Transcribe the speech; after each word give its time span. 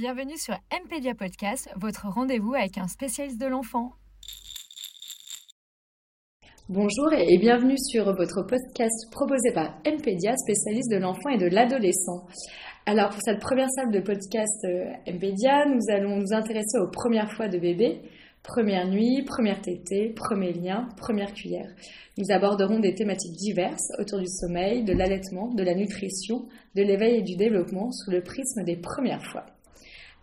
Bienvenue 0.00 0.38
sur 0.38 0.54
MPedia 0.70 1.12
Podcast, 1.16 1.68
votre 1.74 2.06
rendez-vous 2.06 2.54
avec 2.54 2.78
un 2.78 2.86
spécialiste 2.86 3.40
de 3.40 3.46
l'enfant. 3.46 3.94
Bonjour 6.68 7.12
et 7.12 7.36
bienvenue 7.36 7.76
sur 7.76 8.04
votre 8.14 8.46
podcast 8.46 9.10
proposé 9.10 9.50
par 9.52 9.80
MPedia, 9.84 10.36
spécialiste 10.36 10.92
de 10.92 10.98
l'enfant 10.98 11.30
et 11.30 11.38
de 11.38 11.46
l'adolescent. 11.46 12.28
Alors 12.86 13.08
pour 13.08 13.20
cette 13.22 13.40
première 13.40 13.68
salle 13.70 13.90
de 13.90 13.98
podcast 13.98 14.64
euh, 14.66 14.84
MPedia, 15.12 15.66
nous 15.66 15.92
allons 15.92 16.18
nous 16.18 16.32
intéresser 16.32 16.78
aux 16.78 16.92
premières 16.92 17.32
fois 17.32 17.48
de 17.48 17.58
bébé, 17.58 18.02
première 18.44 18.86
nuit, 18.86 19.24
première 19.26 19.60
tétée, 19.60 20.10
premier 20.10 20.52
lien, 20.52 20.86
première 20.96 21.34
cuillère. 21.34 21.74
Nous 22.18 22.32
aborderons 22.32 22.78
des 22.78 22.94
thématiques 22.94 23.34
diverses 23.34 23.90
autour 23.98 24.20
du 24.20 24.28
sommeil, 24.28 24.84
de 24.84 24.92
l'allaitement, 24.92 25.52
de 25.52 25.64
la 25.64 25.74
nutrition, 25.74 26.46
de 26.76 26.82
l'éveil 26.82 27.16
et 27.16 27.22
du 27.22 27.34
développement 27.34 27.90
sous 27.90 28.12
le 28.12 28.22
prisme 28.22 28.62
des 28.62 28.76
premières 28.76 29.26
fois. 29.26 29.44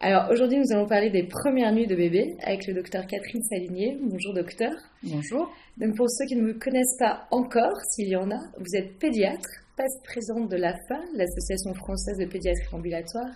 Alors 0.02 0.30
aujourd'hui, 0.30 0.59
nous 0.59 0.76
allons 0.76 0.88
parler 0.88 1.09
des 1.09 1.23
premières 1.23 1.72
nuits 1.72 1.88
de 1.88 1.95
bébé 1.95 2.35
avec 2.44 2.67
le 2.67 2.73
docteur 2.73 3.08
Catherine 3.08 3.41
Saligné. 3.44 3.98
Bonjour 4.02 4.34
docteur. 4.34 4.73
Bonjour. 5.04 5.49
Donc 5.77 5.95
pour 5.95 6.09
ceux 6.09 6.26
qui 6.26 6.35
ne 6.35 6.52
vous 6.52 6.59
connaissent 6.59 6.98
pas 6.99 7.26
encore, 7.31 7.80
s'il 7.91 8.09
y 8.09 8.16
en 8.18 8.30
a, 8.30 8.40
vous 8.59 8.76
êtes 8.76 8.99
pédiatre, 8.99 9.48
passe-présidente 9.77 10.49
de 10.52 10.58
l'AFA, 10.58 10.99
l'Association 11.16 11.73
française 11.76 12.18
de 12.18 12.26
pédiatrie 12.26 12.76
ambulatoire, 12.76 13.31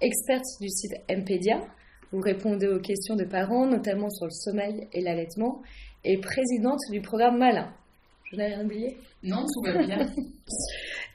experte 0.00 0.44
du 0.60 0.68
site 0.68 0.92
MPedia. 1.10 1.60
Vous 2.12 2.20
répondez 2.20 2.68
aux 2.68 2.80
questions 2.80 3.16
de 3.16 3.24
parents, 3.24 3.66
notamment 3.66 4.08
sur 4.08 4.26
le 4.26 4.30
sommeil 4.30 4.86
et 4.92 5.00
l'allaitement, 5.00 5.60
et 6.04 6.18
présidente 6.18 6.80
du 6.92 7.00
programme 7.00 7.38
Malin. 7.38 7.74
Je 8.30 8.36
n'ai 8.36 8.46
rien 8.46 8.64
oublié 8.64 8.96
Non, 9.22 9.44
tout 9.52 9.62
va 9.62 9.82
bien. 9.84 10.06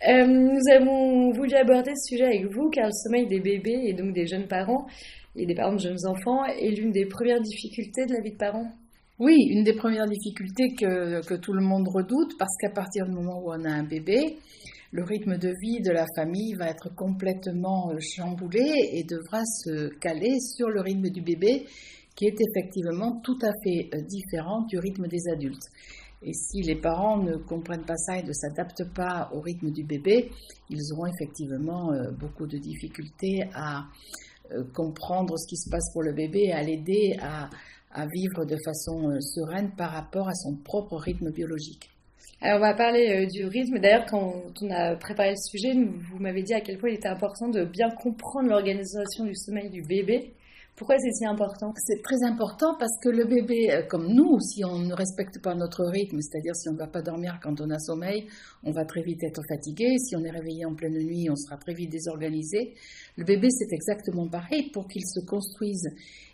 Euh, 0.10 0.26
nous 0.26 0.60
avons 0.76 1.32
voulu 1.32 1.54
aborder 1.54 1.92
ce 1.94 2.16
sujet 2.16 2.26
avec 2.26 2.46
vous 2.48 2.72
car 2.72 2.88
le 2.88 2.92
sommeil 2.92 3.28
des 3.28 3.40
bébés 3.40 3.84
et 3.86 3.94
donc 3.94 4.16
des 4.16 4.26
jeunes 4.26 4.48
parents 4.48 4.88
et 5.36 5.45
des 5.45 5.53
parents 5.53 5.76
de 5.76 5.80
jeunes 5.80 6.08
enfants 6.08 6.44
est 6.44 6.72
l'une 6.72 6.92
des 6.92 7.06
premières 7.06 7.40
difficultés 7.40 8.08
de 8.08 8.14
la 8.14 8.22
vie 8.22 8.31
de 8.31 8.38
parents. 8.38 8.68
Oui, 9.20 9.36
une 9.52 9.64
des 9.64 9.76
premières 9.76 10.08
difficultés 10.08 10.73
que, 10.73 11.23
que 11.23 11.36
tout 11.36 11.53
le 11.53 11.62
monde 11.62 11.88
redoute 11.88 12.36
parce 12.40 12.58
qu'à 12.59 12.72
partir 12.72 13.06
du 13.06 13.12
moment 13.12 13.44
où 13.44 13.52
on 13.52 13.64
a 13.64 13.70
un 13.70 13.84
bébé, 13.84 14.38
le 14.92 15.03
rythme 15.03 15.38
de 15.38 15.50
vie 15.62 15.81
de 15.81 15.92
la 15.92 16.08
famille 16.16 16.56
va 16.56 16.70
être 16.70 16.90
complètement 16.96 17.92
chamboulé 18.00 18.73
et 18.94 19.03
devra 19.03 19.46
se 19.46 19.90
caler 20.00 20.40
sur 20.40 20.68
le 20.70 20.81
rythme 20.81 21.12
du 21.12 21.22
bébé 21.22 21.68
qui 22.16 22.25
est 22.25 22.36
effectivement 22.40 23.22
tout 23.23 23.38
à 23.42 23.52
fait 23.64 23.90
euh, 23.94 24.02
différent 24.02 24.66
du 24.68 24.78
rythme 24.80 25.08
des 25.08 25.30
adultes. 25.31 25.70
Et 26.23 26.33
si 26.33 26.61
les 26.61 26.75
parents 26.75 27.17
ne 27.17 27.36
comprennent 27.36 27.86
pas 27.86 27.97
ça 27.97 28.17
et 28.17 28.23
ne 28.23 28.31
s'adaptent 28.31 28.94
pas 28.94 29.30
au 29.33 29.39
rythme 29.39 29.72
du 29.72 29.83
bébé, 29.83 30.30
ils 30.69 30.94
auront 30.94 31.08
effectivement 31.08 31.91
euh, 31.91 32.11
beaucoup 32.11 32.45
de 32.45 32.58
difficultés 32.58 33.44
à 33.55 33.86
euh, 34.52 34.63
comprendre 34.75 35.38
ce 35.39 35.47
qui 35.47 35.58
se 35.58 35.69
passe 35.69 35.91
pour 35.91 36.03
le 36.03 36.13
bébé 36.13 36.45
et 36.45 36.53
à 36.53 36.61
l'aider 36.61 37.17
à, 37.22 37.50
vivre 38.08 38.45
de 38.45 38.55
façon 38.63 39.09
euh, 39.09 39.19
sereine 39.19 39.72
par 39.75 39.91
rapport 39.91 40.30
à 40.30 40.33
son 40.36 40.55
propre 40.55 40.95
rythme 40.95 41.31
biologique. 41.31 41.89
Alors 42.39 42.58
on 42.58 42.61
va 42.61 42.73
parler 42.73 43.28
du 43.28 43.45
rythme. 43.45 43.80
D'ailleurs, 43.80 44.06
quand 44.09 44.44
on 44.61 44.69
a 44.72 44.95
préparé 44.95 45.31
le 45.31 45.35
sujet, 45.35 45.73
vous 45.73 46.17
m'avez 46.17 46.41
dit 46.41 46.53
à 46.53 46.61
quel 46.61 46.78
point 46.78 46.89
il 46.89 46.95
était 46.95 47.08
important 47.08 47.50
de 47.50 47.66
bien 47.66 47.89
comprendre 47.91 48.50
l'organisation 48.50 49.25
du 49.25 49.35
sommeil 49.35 49.69
du 49.69 49.81
bébé 49.83 50.33
pourquoi 50.82 50.98
c'est 50.98 51.12
si 51.12 51.28
important? 51.28 51.76
C'est 51.78 52.02
très 52.02 52.24
important 52.24 52.76
parce 52.80 52.98
que 53.04 53.10
le 53.10 53.26
bébé, 53.26 53.70
euh, 53.70 53.84
comme 53.88 54.08
nous, 54.08 54.40
si 54.40 54.66
on 54.66 54.80
ne 54.80 54.96
respecte 54.96 55.40
pas 55.40 55.54
notre 55.54 55.86
rythme, 55.86 56.20
c'est-à-dire 56.22 56.56
si 56.56 56.70
on 56.70 56.74
ne 56.74 56.80
va 56.80 56.88
pas 56.88 57.04
dormir 57.04 57.40
quand 57.44 57.62
on 57.62 57.70
a 57.70 57.78
sommeil, 57.78 58.26
on 58.64 58.72
va 58.72 58.84
très 58.84 59.04
vite 59.04 59.22
être 59.22 59.44
fatigué. 59.48 60.00
Si 60.00 60.16
on 60.16 60.24
est 60.24 60.32
réveillé 60.32 60.66
en 60.66 60.74
pleine 60.74 60.98
nuit, 60.98 61.30
on 61.30 61.36
sera 61.36 61.58
très 61.58 61.76
vite 61.76 61.92
désorganisé. 61.92 62.74
Le 63.16 63.24
bébé, 63.24 63.50
c'est 63.52 63.72
exactement 63.72 64.28
pareil. 64.28 64.72
Pour 64.72 64.88
qu'il 64.88 65.06
se 65.06 65.24
construise 65.24 65.88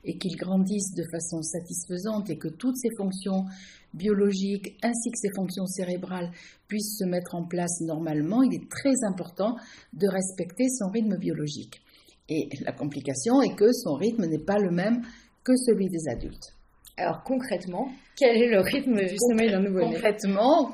et 0.06 0.18
qu'il 0.18 0.38
grandisse 0.38 0.94
de 0.96 1.04
façon 1.12 1.42
satisfaisante 1.42 2.30
et 2.30 2.38
que 2.38 2.48
toutes 2.48 2.78
ses 2.78 2.96
fonctions 2.96 3.44
biologiques 3.94 4.78
ainsi 4.82 5.12
que 5.12 5.18
ses 5.18 5.32
fonctions 5.36 5.66
cérébrales 5.66 6.32
puissent 6.70 6.98
se 7.00 7.04
mettre 7.04 7.36
en 7.36 7.46
place 7.46 7.82
normalement, 7.82 8.44
il 8.44 8.54
est 8.54 8.70
très 8.70 8.96
important 9.06 9.58
de 9.92 10.08
respecter 10.08 10.70
son 10.70 10.90
rythme 10.90 11.18
biologique. 11.18 11.82
Et 12.30 12.50
la 12.64 12.72
complication 12.72 13.42
est 13.42 13.56
que 13.56 13.72
son 13.72 13.96
rythme 13.96 14.26
n'est 14.26 14.44
pas 14.44 14.58
le 14.58 14.72
même 14.72 15.02
que 15.44 15.56
celui 15.56 15.88
des 15.90 16.10
adultes. 16.10 16.54
Alors 16.98 17.22
concrètement, 17.24 17.90
quel 18.18 18.36
est 18.36 18.50
le 18.50 18.60
rythme 18.60 18.96
du 18.96 19.16
sommeil 19.18 19.52
d'un 19.52 19.62
nouveau-né? 19.62 19.94
Concrètement, 19.94 20.74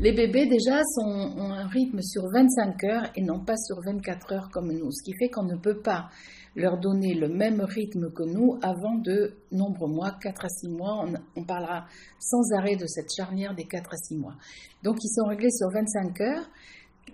les 0.00 0.12
bébés 0.12 0.46
déjà 0.46 0.82
sont, 0.82 1.34
ont 1.36 1.52
un 1.52 1.68
rythme 1.68 2.00
sur 2.00 2.22
25 2.32 2.84
heures 2.84 3.10
et 3.14 3.22
non 3.22 3.44
pas 3.44 3.56
sur 3.56 3.76
24 3.84 4.32
heures 4.32 4.48
comme 4.50 4.72
nous, 4.72 4.90
ce 4.90 5.04
qui 5.04 5.12
fait 5.18 5.28
qu'on 5.28 5.44
ne 5.44 5.56
peut 5.56 5.80
pas 5.80 6.08
leur 6.56 6.78
donner 6.78 7.14
le 7.14 7.28
même 7.28 7.60
rythme 7.60 8.10
que 8.12 8.24
nous 8.24 8.58
avant 8.62 8.96
de 8.98 9.34
nombreux 9.52 9.88
mois, 9.88 10.12
4 10.20 10.44
à 10.44 10.48
6 10.48 10.68
mois. 10.70 11.04
On, 11.04 11.40
on 11.40 11.44
parlera 11.44 11.86
sans 12.18 12.42
arrêt 12.58 12.76
de 12.76 12.86
cette 12.86 13.10
charnière 13.14 13.54
des 13.54 13.64
4 13.64 13.92
à 13.92 13.96
6 13.96 14.16
mois. 14.16 14.34
Donc 14.82 14.96
ils 15.02 15.12
sont 15.12 15.28
réglés 15.28 15.50
sur 15.50 15.68
25 15.70 16.20
heures 16.22 16.50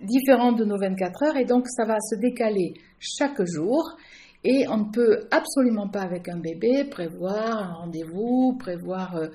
différente 0.01 0.57
de 0.57 0.65
nos 0.65 0.77
24 0.77 1.23
heures 1.23 1.37
et 1.37 1.45
donc 1.45 1.67
ça 1.67 1.85
va 1.85 1.97
se 1.99 2.15
décaler 2.15 2.73
chaque 2.99 3.43
jour 3.45 3.97
et 4.43 4.65
on 4.69 4.77
ne 4.77 4.91
peut 4.91 5.27
absolument 5.31 5.89
pas 5.89 6.01
avec 6.01 6.29
un 6.29 6.37
bébé 6.37 6.85
prévoir 6.85 7.57
un 7.57 7.73
rendez-vous, 7.73 8.55
prévoir 8.57 9.15
euh, 9.17 9.27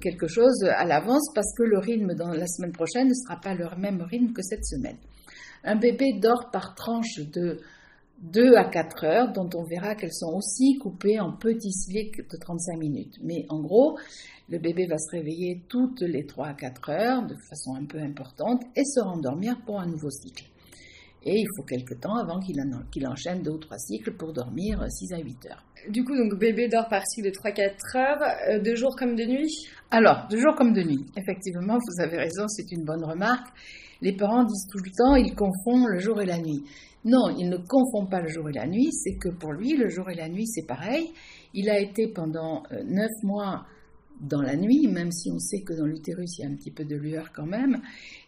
quelque 0.00 0.26
chose 0.26 0.64
à 0.64 0.84
l'avance 0.84 1.32
parce 1.34 1.54
que 1.56 1.62
le 1.62 1.78
rythme 1.78 2.14
dans 2.14 2.32
la 2.32 2.46
semaine 2.46 2.72
prochaine 2.72 3.08
ne 3.08 3.14
sera 3.14 3.40
pas 3.40 3.54
le 3.54 3.66
même 3.78 4.02
rythme 4.02 4.32
que 4.32 4.42
cette 4.42 4.66
semaine. 4.66 4.98
Un 5.64 5.76
bébé 5.76 6.18
dort 6.20 6.50
par 6.52 6.74
tranche 6.74 7.20
de 7.32 7.60
2 8.22 8.54
à 8.54 8.64
4 8.64 9.04
heures, 9.04 9.32
dont 9.32 9.48
on 9.54 9.64
verra 9.64 9.94
qu'elles 9.94 10.12
sont 10.12 10.34
aussi 10.36 10.78
coupées 10.78 11.18
en 11.18 11.32
petits 11.32 11.72
cycles 11.72 12.24
de 12.30 12.36
35 12.36 12.78
minutes. 12.78 13.18
Mais 13.22 13.46
en 13.48 13.60
gros, 13.60 13.98
le 14.52 14.58
bébé 14.58 14.86
va 14.86 14.98
se 14.98 15.10
réveiller 15.10 15.62
toutes 15.66 16.02
les 16.02 16.26
3 16.26 16.48
à 16.48 16.52
4 16.52 16.90
heures 16.90 17.26
de 17.26 17.34
façon 17.48 17.74
un 17.74 17.86
peu 17.86 17.98
importante 17.98 18.62
et 18.76 18.84
se 18.84 19.00
rendormir 19.00 19.58
pour 19.64 19.80
un 19.80 19.86
nouveau 19.86 20.10
cycle. 20.10 20.44
Et 21.24 21.38
il 21.38 21.46
faut 21.56 21.62
quelque 21.62 21.94
temps 21.94 22.16
avant 22.16 22.38
qu'il 22.38 23.06
enchaîne 23.06 23.42
deux 23.42 23.52
ou 23.52 23.58
trois 23.58 23.78
cycles 23.78 24.12
pour 24.14 24.34
dormir 24.34 24.84
6 24.90 25.14
à 25.14 25.20
8 25.20 25.46
heures. 25.46 25.64
Du 25.88 26.04
coup, 26.04 26.14
donc 26.14 26.38
bébé 26.38 26.68
dort 26.68 26.86
par 26.90 27.06
cycle 27.06 27.30
de 27.30 27.34
3-4 27.34 27.96
heures, 27.96 28.22
euh, 28.50 28.58
de 28.58 28.74
jour 28.74 28.94
comme 28.94 29.14
de 29.14 29.24
nuit? 29.24 29.68
Alors, 29.90 30.26
de 30.30 30.36
jour 30.36 30.54
comme 30.54 30.74
de 30.74 30.82
nuit. 30.82 31.06
Effectivement, 31.16 31.78
vous 31.78 32.04
avez 32.04 32.18
raison, 32.18 32.46
c'est 32.48 32.70
une 32.72 32.84
bonne 32.84 33.04
remarque. 33.04 33.48
Les 34.02 34.12
parents 34.12 34.44
disent 34.44 34.66
tout 34.70 34.84
le 34.84 34.90
temps, 34.90 35.14
ils 35.14 35.34
confondent 35.34 35.88
le 35.88 35.98
jour 35.98 36.20
et 36.20 36.26
la 36.26 36.38
nuit. 36.38 36.62
Non, 37.06 37.30
il 37.38 37.48
ne 37.48 37.56
confond 37.56 38.04
pas 38.04 38.20
le 38.20 38.28
jour 38.28 38.50
et 38.50 38.52
la 38.52 38.66
nuit, 38.66 38.92
c'est 38.92 39.16
que 39.16 39.30
pour 39.30 39.52
lui, 39.52 39.76
le 39.76 39.88
jour 39.88 40.10
et 40.10 40.14
la 40.14 40.28
nuit, 40.28 40.46
c'est 40.46 40.66
pareil. 40.66 41.10
Il 41.54 41.70
a 41.70 41.78
été 41.78 42.08
pendant 42.08 42.64
euh, 42.70 42.82
neuf 42.84 43.10
mois 43.22 43.64
dans 44.20 44.42
la 44.42 44.56
nuit, 44.56 44.86
même 44.88 45.10
si 45.10 45.30
on 45.30 45.38
sait 45.38 45.62
que 45.62 45.72
dans 45.72 45.86
l'utérus, 45.86 46.38
il 46.38 46.42
y 46.42 46.44
a 46.44 46.50
un 46.50 46.54
petit 46.54 46.70
peu 46.70 46.84
de 46.84 46.96
lueur 46.96 47.32
quand 47.32 47.46
même, 47.46 47.80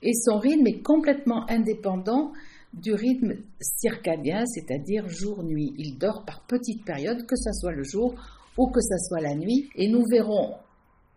et 0.02 0.12
son 0.12 0.38
rythme 0.38 0.66
est 0.66 0.82
complètement 0.82 1.48
indépendant 1.50 2.32
du 2.72 2.92
rythme 2.92 3.34
circadien, 3.60 4.44
c'est-à-dire 4.46 5.08
jour-nuit. 5.08 5.74
Il 5.78 5.98
dort 5.98 6.24
par 6.24 6.44
petites 6.46 6.84
périodes, 6.84 7.26
que 7.26 7.36
ce 7.36 7.52
soit 7.52 7.72
le 7.72 7.84
jour 7.84 8.14
ou 8.58 8.68
que 8.68 8.80
ce 8.80 8.96
soit 9.08 9.20
la 9.20 9.34
nuit, 9.34 9.68
et 9.76 9.88
nous 9.88 10.04
verrons 10.10 10.54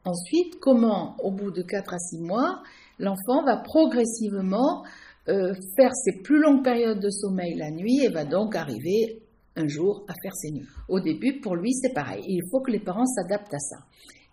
ensuite 0.06 0.60
comment, 0.60 1.16
au 1.20 1.32
bout 1.32 1.52
de 1.52 1.62
4 1.62 1.94
à 1.94 2.00
6 2.00 2.20
mois, 2.20 2.62
l'enfant 3.00 3.44
va 3.46 3.58
progressivement 3.58 4.84
euh, 5.30 5.54
faire 5.76 5.92
ses 5.94 6.22
plus 6.22 6.40
longues 6.40 6.64
périodes 6.64 7.00
de 7.00 7.10
sommeil 7.10 7.56
la 7.56 7.70
nuit 7.70 8.00
et 8.04 8.10
va 8.10 8.26
donc 8.26 8.56
arriver 8.56 9.22
un 9.56 9.68
jour 9.68 10.06
à 10.08 10.14
faire 10.22 10.34
ses 10.36 10.52
nuits. 10.52 10.68
Au 10.88 11.00
début, 11.00 11.42
pour 11.42 11.56
lui, 11.56 11.74
c'est 11.74 11.94
pareil. 11.94 12.24
Il 12.28 12.44
faut 12.50 12.62
que 12.62 12.72
les 12.72 12.80
parents 12.80 13.06
s'adaptent 13.06 13.54
à 13.54 13.60
ça. 13.60 13.78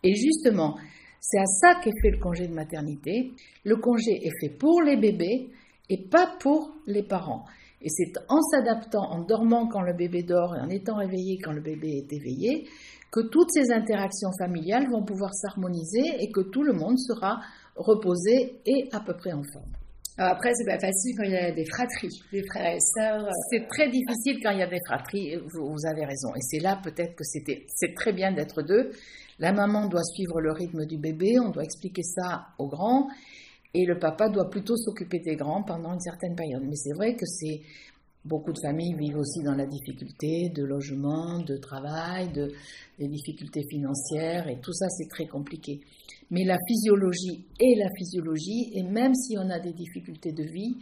Et 0.05 0.15
justement, 0.15 0.77
c'est 1.19 1.39
à 1.39 1.47
ça 1.47 1.81
qu'est 1.83 1.99
fait 2.03 2.11
le 2.11 2.19
congé 2.19 2.47
de 2.47 2.53
maternité. 2.55 3.33
Le 3.65 3.77
congé 3.77 4.13
est 4.13 4.39
fait 4.41 4.55
pour 4.55 4.83
les 4.83 4.97
bébés 4.97 5.49
et 5.89 6.07
pas 6.09 6.37
pour 6.39 6.75
les 6.87 7.03
parents. 7.03 7.47
Et 7.81 7.89
c'est 7.89 8.13
en 8.29 8.41
s'adaptant, 8.43 9.11
en 9.11 9.25
dormant 9.25 9.67
quand 9.67 9.81
le 9.81 9.95
bébé 9.95 10.23
dort 10.23 10.55
et 10.57 10.61
en 10.61 10.69
étant 10.69 10.97
réveillé 10.97 11.39
quand 11.43 11.53
le 11.53 11.63
bébé 11.63 12.05
est 12.05 12.13
éveillé, 12.13 12.69
que 13.11 13.21
toutes 13.21 13.51
ces 13.53 13.73
interactions 13.73 14.31
familiales 14.39 14.91
vont 14.91 15.05
pouvoir 15.05 15.33
s'harmoniser 15.35 16.17
et 16.21 16.31
que 16.31 16.41
tout 16.41 16.63
le 16.63 16.75
monde 16.75 16.99
sera 16.99 17.41
reposé 17.75 18.61
et 18.67 18.89
à 18.93 19.01
peu 19.01 19.15
près 19.15 19.33
en 19.33 19.43
forme. 19.43 19.73
Après, 20.17 20.53
c'est 20.55 20.65
pas 20.65 20.79
facile 20.79 21.17
quand 21.17 21.25
il 21.25 21.33
y 21.33 21.37
a 21.37 21.51
des 21.51 21.65
fratries, 21.65 22.23
des 22.31 22.45
frères 22.47 22.77
et 22.77 22.81
sœurs. 22.81 23.29
C'est 23.51 23.67
très 23.67 23.91
difficile 23.91 24.41
quand 24.43 24.51
il 24.51 24.61
y 24.61 24.63
a 24.63 24.69
des 24.69 24.79
fratries, 24.87 25.37
vous, 25.53 25.77
avez 25.87 26.05
raison. 26.05 26.33
Et 26.37 26.41
c'est 26.41 26.61
là 26.61 26.81
peut-être 26.83 27.17
que 27.17 27.25
c'est 27.25 27.95
très 27.95 28.13
bien 28.13 28.33
d'être 28.33 28.63
deux, 28.63 28.93
la 29.41 29.53
maman 29.53 29.89
doit 29.89 30.05
suivre 30.05 30.41
le 30.41 30.53
rythme 30.53 30.87
du 30.87 30.99
bébé, 30.99 31.41
on 31.41 31.51
doit 31.51 31.65
expliquer 31.65 32.05
ça 32.05 32.47
aux 32.59 32.69
grands, 32.69 33.09
et 33.75 33.85
le 33.85 33.99
papa 33.99 34.29
doit 34.29 34.49
plutôt 34.49 34.77
s'occuper 34.77 35.19
des 35.19 35.35
grands 35.35 35.65
pendant 35.65 35.95
une 35.95 36.01
certaine 36.01 36.37
période. 36.37 36.63
Mais 36.65 36.77
c'est 36.77 36.95
vrai 36.95 37.17
que 37.17 37.27
c'est 37.27 37.61
beaucoup 38.25 38.53
de 38.53 38.61
familles 38.61 38.95
vivent 38.95 39.19
aussi 39.19 39.43
dans 39.43 39.55
la 39.55 39.67
difficulté 39.67 40.49
de 40.55 40.65
logement, 40.65 41.41
de 41.41 41.57
travail, 41.57 42.31
de, 42.33 42.53
des 42.99 43.09
difficultés 43.09 43.65
financières, 43.69 44.49
et 44.49 44.61
tout 44.61 44.73
ça 44.73 44.87
c'est 44.89 45.09
très 45.09 45.27
compliqué. 45.27 45.81
Mais 46.35 46.43
la 46.45 46.59
physiologie 46.67 47.47
est 47.61 47.79
la 47.79 47.89
physiologie, 47.97 48.73
et 48.75 48.83
même 48.83 49.15
si 49.15 49.39
on 49.39 49.49
a 49.51 49.61
des 49.61 49.73
difficultés 49.73 50.33
de 50.33 50.43
vie, 50.43 50.77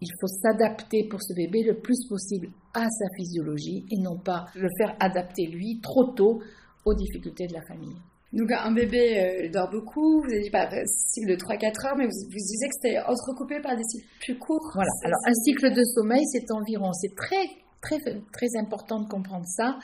il 0.00 0.08
faut 0.20 0.28
s'adapter 0.28 1.08
pour 1.10 1.20
ce 1.20 1.34
bébé 1.34 1.64
le 1.64 1.80
plus 1.80 2.06
possible 2.08 2.48
à 2.74 2.88
sa 2.88 3.06
physiologie 3.16 3.84
et 3.90 3.98
non 4.00 4.18
pas 4.18 4.46
le 4.54 4.68
faire 4.78 4.96
adapter 5.00 5.46
lui 5.46 5.80
trop 5.82 6.12
tôt 6.12 6.40
aux 6.84 6.94
difficultés 6.94 7.48
de 7.48 7.54
la 7.54 7.62
famille. 7.62 7.96
Donc 8.32 8.52
un 8.52 8.72
bébé 8.72 9.18
euh, 9.18 9.48
dort 9.50 9.68
beaucoup, 9.70 10.20
vous 10.20 10.30
avez 10.30 10.42
dit 10.42 10.50
par 10.50 10.70
cycle 10.86 11.32
de 11.32 11.36
3-4 11.36 11.86
heures, 11.86 11.96
mais 11.96 12.04
vous, 12.04 12.12
vous 12.12 12.38
disiez 12.38 12.68
que 12.68 12.74
c'était 12.80 12.98
entrecoupé 13.00 13.58
par 13.60 13.74
des 13.74 13.82
cycles 13.82 14.06
plus 14.20 14.38
courts. 14.38 14.70
Voilà, 14.74 14.90
alors 15.02 15.18
un 15.26 15.34
cycle 15.34 15.74
de 15.74 15.82
sommeil, 15.82 16.22
c'est 16.30 16.44
environ, 16.52 16.92
c'est 16.92 17.16
très, 17.16 17.48
très, 17.80 17.98
très 18.32 18.56
important 18.60 19.00
de 19.00 19.08
comprendre 19.08 19.46
ça, 19.46 19.78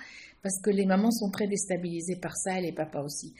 parce 0.44 0.60
que 0.60 0.70
les 0.70 0.84
mamans 0.84 1.10
sont 1.10 1.30
très 1.30 1.46
déstabilisées 1.46 2.16
par 2.20 2.36
ça 2.36 2.58
et 2.58 2.62
les 2.62 2.72
papas 2.72 3.02
aussi. 3.02 3.32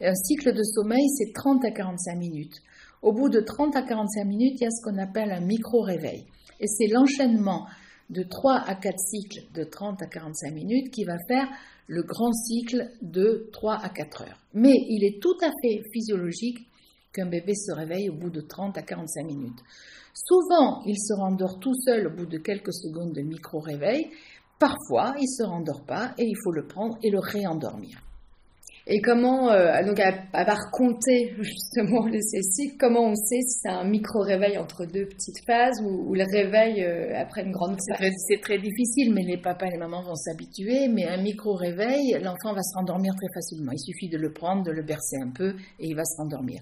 Un 0.00 0.14
cycle 0.14 0.54
de 0.54 0.62
sommeil, 0.62 1.08
c'est 1.18 1.32
30 1.34 1.64
à 1.64 1.72
45 1.72 2.16
minutes. 2.16 2.54
Au 3.02 3.12
bout 3.12 3.28
de 3.28 3.40
30 3.40 3.74
à 3.74 3.82
45 3.82 4.24
minutes, 4.24 4.60
il 4.60 4.62
y 4.62 4.66
a 4.66 4.70
ce 4.70 4.80
qu'on 4.84 4.96
appelle 4.98 5.32
un 5.32 5.40
micro-réveil. 5.40 6.24
Et 6.60 6.68
c'est 6.68 6.86
l'enchaînement 6.86 7.66
de 8.10 8.22
3 8.22 8.62
à 8.64 8.76
4 8.76 8.96
cycles 8.96 9.40
de 9.54 9.64
30 9.64 10.02
à 10.02 10.06
45 10.06 10.54
minutes 10.54 10.92
qui 10.92 11.02
va 11.02 11.16
faire 11.26 11.48
le 11.88 12.04
grand 12.04 12.32
cycle 12.32 12.92
de 13.02 13.48
3 13.52 13.80
à 13.82 13.88
4 13.88 14.22
heures. 14.22 14.38
Mais 14.54 14.74
il 14.88 15.04
est 15.04 15.20
tout 15.20 15.36
à 15.42 15.50
fait 15.60 15.82
physiologique 15.92 16.58
qu'un 17.12 17.26
bébé 17.26 17.54
se 17.56 17.72
réveille 17.72 18.08
au 18.08 18.14
bout 18.14 18.30
de 18.30 18.40
30 18.40 18.78
à 18.78 18.82
45 18.82 19.26
minutes. 19.26 19.58
Souvent, 20.14 20.82
il 20.86 20.96
se 20.96 21.14
rendort 21.14 21.58
tout 21.58 21.74
seul 21.74 22.06
au 22.06 22.10
bout 22.10 22.26
de 22.26 22.38
quelques 22.38 22.72
secondes 22.72 23.14
de 23.14 23.22
micro-réveil. 23.22 24.10
Parfois, 24.62 25.14
il 25.18 25.22
ne 25.22 25.26
se 25.26 25.42
rendort 25.42 25.84
pas 25.84 26.14
et 26.18 26.24
il 26.24 26.36
faut 26.36 26.52
le 26.52 26.68
prendre 26.68 26.96
et 27.02 27.10
le 27.10 27.18
réendormir. 27.18 28.00
Et 28.86 29.00
comment, 29.00 29.50
euh, 29.50 29.82
donc 29.84 29.98
à, 29.98 30.12
part 30.44 30.70
compter 30.70 31.34
justement 31.40 32.06
les 32.06 32.20
cycles, 32.20 32.76
comment 32.78 33.10
on 33.10 33.14
sait 33.14 33.40
si 33.40 33.60
c'est 33.62 33.68
un 33.68 33.82
micro-réveil 33.82 34.58
entre 34.58 34.86
deux 34.86 35.06
petites 35.06 35.44
phases 35.46 35.80
ou, 35.84 36.14
le 36.14 36.24
réveil 36.24 36.82
euh, 36.84 37.20
après 37.20 37.42
une 37.42 37.50
grande 37.50 37.76
phase? 37.88 38.12
C'est 38.28 38.40
très, 38.40 38.58
difficile, 38.58 39.12
mais 39.12 39.22
les 39.22 39.36
papas 39.36 39.66
et 39.66 39.70
les 39.70 39.78
mamans 39.78 40.02
vont 40.02 40.14
s'habituer. 40.14 40.86
Mais 40.88 41.06
un 41.06 41.20
micro-réveil, 41.20 42.18
l'enfant 42.22 42.54
va 42.54 42.62
se 42.62 42.76
rendormir 42.76 43.14
très 43.16 43.32
facilement. 43.34 43.72
Il 43.72 43.80
suffit 43.80 44.08
de 44.08 44.18
le 44.18 44.32
prendre, 44.32 44.62
de 44.62 44.70
le 44.70 44.82
bercer 44.82 45.16
un 45.20 45.30
peu 45.30 45.54
et 45.80 45.88
il 45.88 45.96
va 45.96 46.04
se 46.04 46.16
rendormir. 46.18 46.60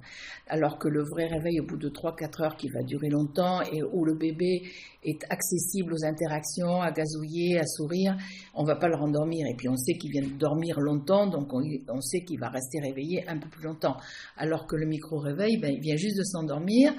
Alors 0.48 0.78
que 0.78 0.88
le 0.88 1.02
vrai 1.02 1.26
réveil, 1.26 1.60
au 1.60 1.66
bout 1.66 1.76
de 1.76 1.90
3-4 1.90 2.42
heures, 2.42 2.56
qui 2.56 2.68
va 2.68 2.82
durer 2.82 3.08
longtemps 3.08 3.60
et 3.62 3.82
où 3.82 4.04
le 4.06 4.14
bébé 4.14 4.62
est 5.02 5.24
accessible 5.30 5.94
aux 5.94 6.04
interactions, 6.04 6.82
à 6.82 6.90
gazouiller, 6.92 7.58
à 7.58 7.66
sourire, 7.66 8.16
on 8.54 8.64
va 8.64 8.76
pas 8.76 8.88
le 8.88 8.96
rendormir. 8.96 9.46
Et 9.46 9.54
puis 9.54 9.68
on 9.68 9.76
sait 9.76 9.94
qu'il 9.94 10.10
vient 10.10 10.22
de 10.22 10.38
dormir 10.38 10.78
longtemps, 10.80 11.26
donc 11.26 11.52
on, 11.52 12.00
sait 12.00 12.24
qu'il 12.24 12.38
va 12.38 12.48
rester 12.48 12.80
réveillé 12.80 13.26
un 13.28 13.38
peu 13.38 13.48
plus 13.48 13.64
longtemps. 13.64 13.96
Alors 14.36 14.66
que 14.66 14.76
le 14.76 14.86
micro-réveil, 14.86 15.58
ben, 15.58 15.72
il 15.72 15.80
vient 15.80 15.96
juste 15.96 16.18
de 16.18 16.24
s'endormir. 16.24 16.92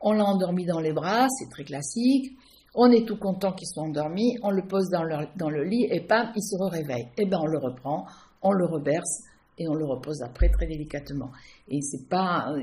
On 0.00 0.12
l'a 0.12 0.24
endormi 0.24 0.64
dans 0.64 0.80
les 0.80 0.92
bras, 0.92 1.26
c'est 1.28 1.50
très 1.50 1.64
classique. 1.64 2.36
On 2.74 2.90
est 2.92 3.04
tout 3.04 3.16
content 3.16 3.52
qu'il 3.52 3.66
soit 3.66 3.82
endormi, 3.82 4.38
on 4.42 4.50
le 4.50 4.62
pose 4.66 4.88
dans 4.90 5.02
le, 5.02 5.64
lit 5.64 5.88
et 5.90 6.00
bam, 6.00 6.30
il 6.36 6.42
se 6.42 6.56
réveille. 6.56 7.08
Et 7.18 7.26
ben 7.26 7.38
on 7.42 7.46
le 7.46 7.58
reprend, 7.58 8.06
on 8.42 8.52
le 8.52 8.64
reberce 8.64 9.24
et 9.58 9.68
on 9.68 9.74
le 9.74 9.84
repose 9.84 10.22
après 10.22 10.48
très 10.48 10.66
délicatement. 10.66 11.30
Et 11.68 11.80
c'est 11.82 12.08
pas 12.08 12.54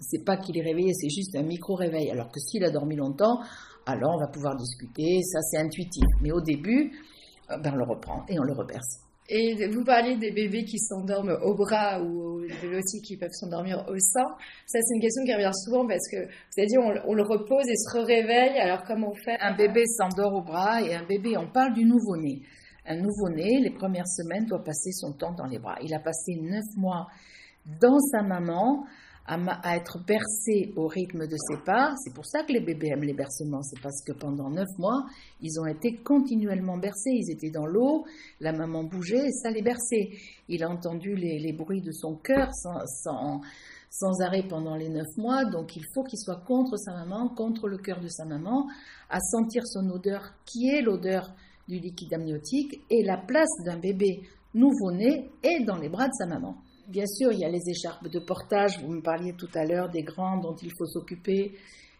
c'est 0.00 0.24
pas 0.24 0.36
qu'il 0.36 0.58
est 0.58 0.62
réveillé, 0.62 0.92
c'est 0.94 1.08
juste 1.08 1.36
un 1.36 1.44
micro 1.44 1.76
réveil. 1.76 2.10
Alors 2.10 2.30
que 2.30 2.40
s'il 2.40 2.64
a 2.64 2.70
dormi 2.70 2.96
longtemps, 2.96 3.38
alors 3.86 4.14
on 4.14 4.18
va 4.18 4.28
pouvoir 4.28 4.56
discuter, 4.56 5.20
ça 5.22 5.40
c'est 5.42 5.58
intuitif. 5.58 6.04
Mais 6.20 6.32
au 6.32 6.40
début, 6.40 6.92
euh, 7.50 7.56
ben 7.58 7.72
on 7.74 7.76
le 7.76 7.84
reprend 7.84 8.24
et 8.28 8.38
on 8.38 8.42
le 8.42 8.52
reberce. 8.52 9.02
Et 9.28 9.54
vous 9.68 9.84
parlez 9.84 10.16
des 10.16 10.32
bébés 10.32 10.64
qui 10.64 10.78
s'endorment 10.78 11.38
au 11.42 11.54
bras 11.54 12.02
ou 12.02 12.40
des 12.44 12.76
aussi 12.76 13.00
qui 13.00 13.16
peuvent 13.16 13.32
s'endormir 13.32 13.84
au 13.88 13.96
sein. 13.98 14.26
Ça, 14.66 14.78
c'est 14.82 14.94
une 14.94 15.00
question 15.00 15.24
qui 15.24 15.32
revient 15.32 15.54
souvent 15.64 15.86
parce 15.86 16.06
que, 16.10 16.26
vous 16.26 16.58
avez 16.58 16.66
dit, 16.66 16.76
on, 16.76 17.14
le 17.14 17.22
repose 17.22 17.66
et 17.68 17.76
se 17.76 17.98
réveille. 17.98 18.58
Alors, 18.58 18.82
comment 18.84 19.10
on 19.10 19.14
fait? 19.14 19.38
Un 19.40 19.56
bébé 19.56 19.84
s'endort 19.86 20.34
au 20.34 20.42
bras 20.42 20.82
et 20.82 20.94
un 20.94 21.06
bébé, 21.06 21.36
on 21.38 21.50
parle 21.50 21.72
du 21.72 21.84
nouveau-né. 21.84 22.42
Un 22.84 22.96
nouveau-né, 22.96 23.60
les 23.60 23.70
premières 23.70 24.08
semaines, 24.08 24.44
doit 24.46 24.62
passer 24.62 24.90
son 24.90 25.12
temps 25.12 25.32
dans 25.32 25.46
les 25.46 25.60
bras. 25.60 25.76
Il 25.82 25.94
a 25.94 26.00
passé 26.00 26.34
neuf 26.42 26.66
mois 26.76 27.06
dans 27.80 28.00
sa 28.00 28.22
maman 28.22 28.84
à, 29.26 29.76
être 29.76 29.98
bercé 30.04 30.72
au 30.76 30.88
rythme 30.88 31.26
de 31.26 31.36
ses 31.36 31.56
pas. 31.64 31.94
C'est 32.02 32.12
pour 32.12 32.26
ça 32.26 32.42
que 32.42 32.52
les 32.52 32.60
bébés 32.60 32.88
aiment 32.88 33.04
les 33.04 33.14
bercements. 33.14 33.62
C'est 33.62 33.80
parce 33.80 34.02
que 34.02 34.12
pendant 34.12 34.50
neuf 34.50 34.68
mois, 34.78 35.06
ils 35.40 35.60
ont 35.60 35.66
été 35.66 35.96
continuellement 35.98 36.76
bercés. 36.76 37.12
Ils 37.12 37.30
étaient 37.30 37.50
dans 37.50 37.66
l'eau, 37.66 38.04
la 38.40 38.52
maman 38.52 38.84
bougeait 38.84 39.28
et 39.28 39.32
ça 39.32 39.50
les 39.50 39.62
berçait. 39.62 40.10
Il 40.48 40.64
a 40.64 40.70
entendu 40.70 41.14
les, 41.14 41.52
bruits 41.52 41.82
de 41.82 41.92
son 41.92 42.16
cœur 42.16 42.48
sans, 42.54 43.40
sans, 43.90 44.20
arrêt 44.20 44.44
pendant 44.48 44.74
les 44.74 44.88
neuf 44.88 45.16
mois. 45.16 45.44
Donc 45.44 45.76
il 45.76 45.84
faut 45.94 46.02
qu'il 46.02 46.18
soit 46.18 46.42
contre 46.44 46.76
sa 46.76 46.92
maman, 46.92 47.28
contre 47.28 47.68
le 47.68 47.78
cœur 47.78 48.00
de 48.00 48.08
sa 48.08 48.24
maman, 48.24 48.66
à 49.08 49.20
sentir 49.20 49.66
son 49.66 49.88
odeur 49.90 50.34
qui 50.44 50.68
est 50.68 50.82
l'odeur 50.82 51.32
du 51.68 51.78
liquide 51.78 52.12
amniotique 52.14 52.80
et 52.90 53.04
la 53.04 53.18
place 53.18 53.62
d'un 53.64 53.78
bébé 53.78 54.22
nouveau-né 54.54 55.30
est 55.42 55.64
dans 55.64 55.76
les 55.76 55.88
bras 55.88 56.08
de 56.08 56.14
sa 56.14 56.26
maman. 56.26 56.56
Bien 56.92 57.06
sûr, 57.06 57.32
il 57.32 57.38
y 57.38 57.44
a 57.46 57.48
les 57.48 57.70
écharpes 57.70 58.06
de 58.06 58.18
portage. 58.18 58.78
Vous 58.82 58.92
me 58.92 59.00
parliez 59.00 59.32
tout 59.32 59.48
à 59.54 59.64
l'heure 59.64 59.88
des 59.88 60.02
grands 60.02 60.36
dont 60.36 60.54
il 60.56 60.70
faut 60.76 60.84
s'occuper. 60.84 61.52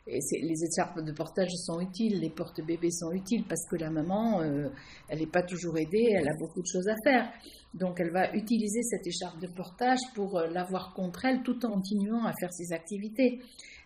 Les 0.06 0.64
écharpes 0.64 1.00
de 1.00 1.12
portage 1.12 1.48
sont 1.64 1.80
utiles, 1.80 2.20
les 2.20 2.28
porte-bébés 2.28 2.90
sont 2.90 3.10
utiles 3.10 3.44
parce 3.48 3.66
que 3.70 3.76
la 3.76 3.88
maman, 3.88 4.42
euh, 4.42 4.68
elle 5.08 5.20
n'est 5.20 5.26
pas 5.26 5.42
toujours 5.42 5.78
aidée, 5.78 6.12
elle 6.14 6.28
a 6.28 6.36
beaucoup 6.38 6.60
de 6.60 6.66
choses 6.66 6.88
à 6.88 6.96
faire. 7.02 7.26
Donc 7.72 8.00
elle 8.00 8.10
va 8.10 8.34
utiliser 8.34 8.82
cette 8.82 9.06
écharpe 9.06 9.40
de 9.40 9.46
portage 9.46 10.00
pour 10.14 10.36
euh, 10.36 10.48
l'avoir 10.48 10.92
contre 10.92 11.24
elle 11.24 11.42
tout 11.42 11.64
en 11.64 11.70
continuant 11.70 12.26
à 12.26 12.34
faire 12.38 12.52
ses 12.52 12.74
activités. 12.74 13.40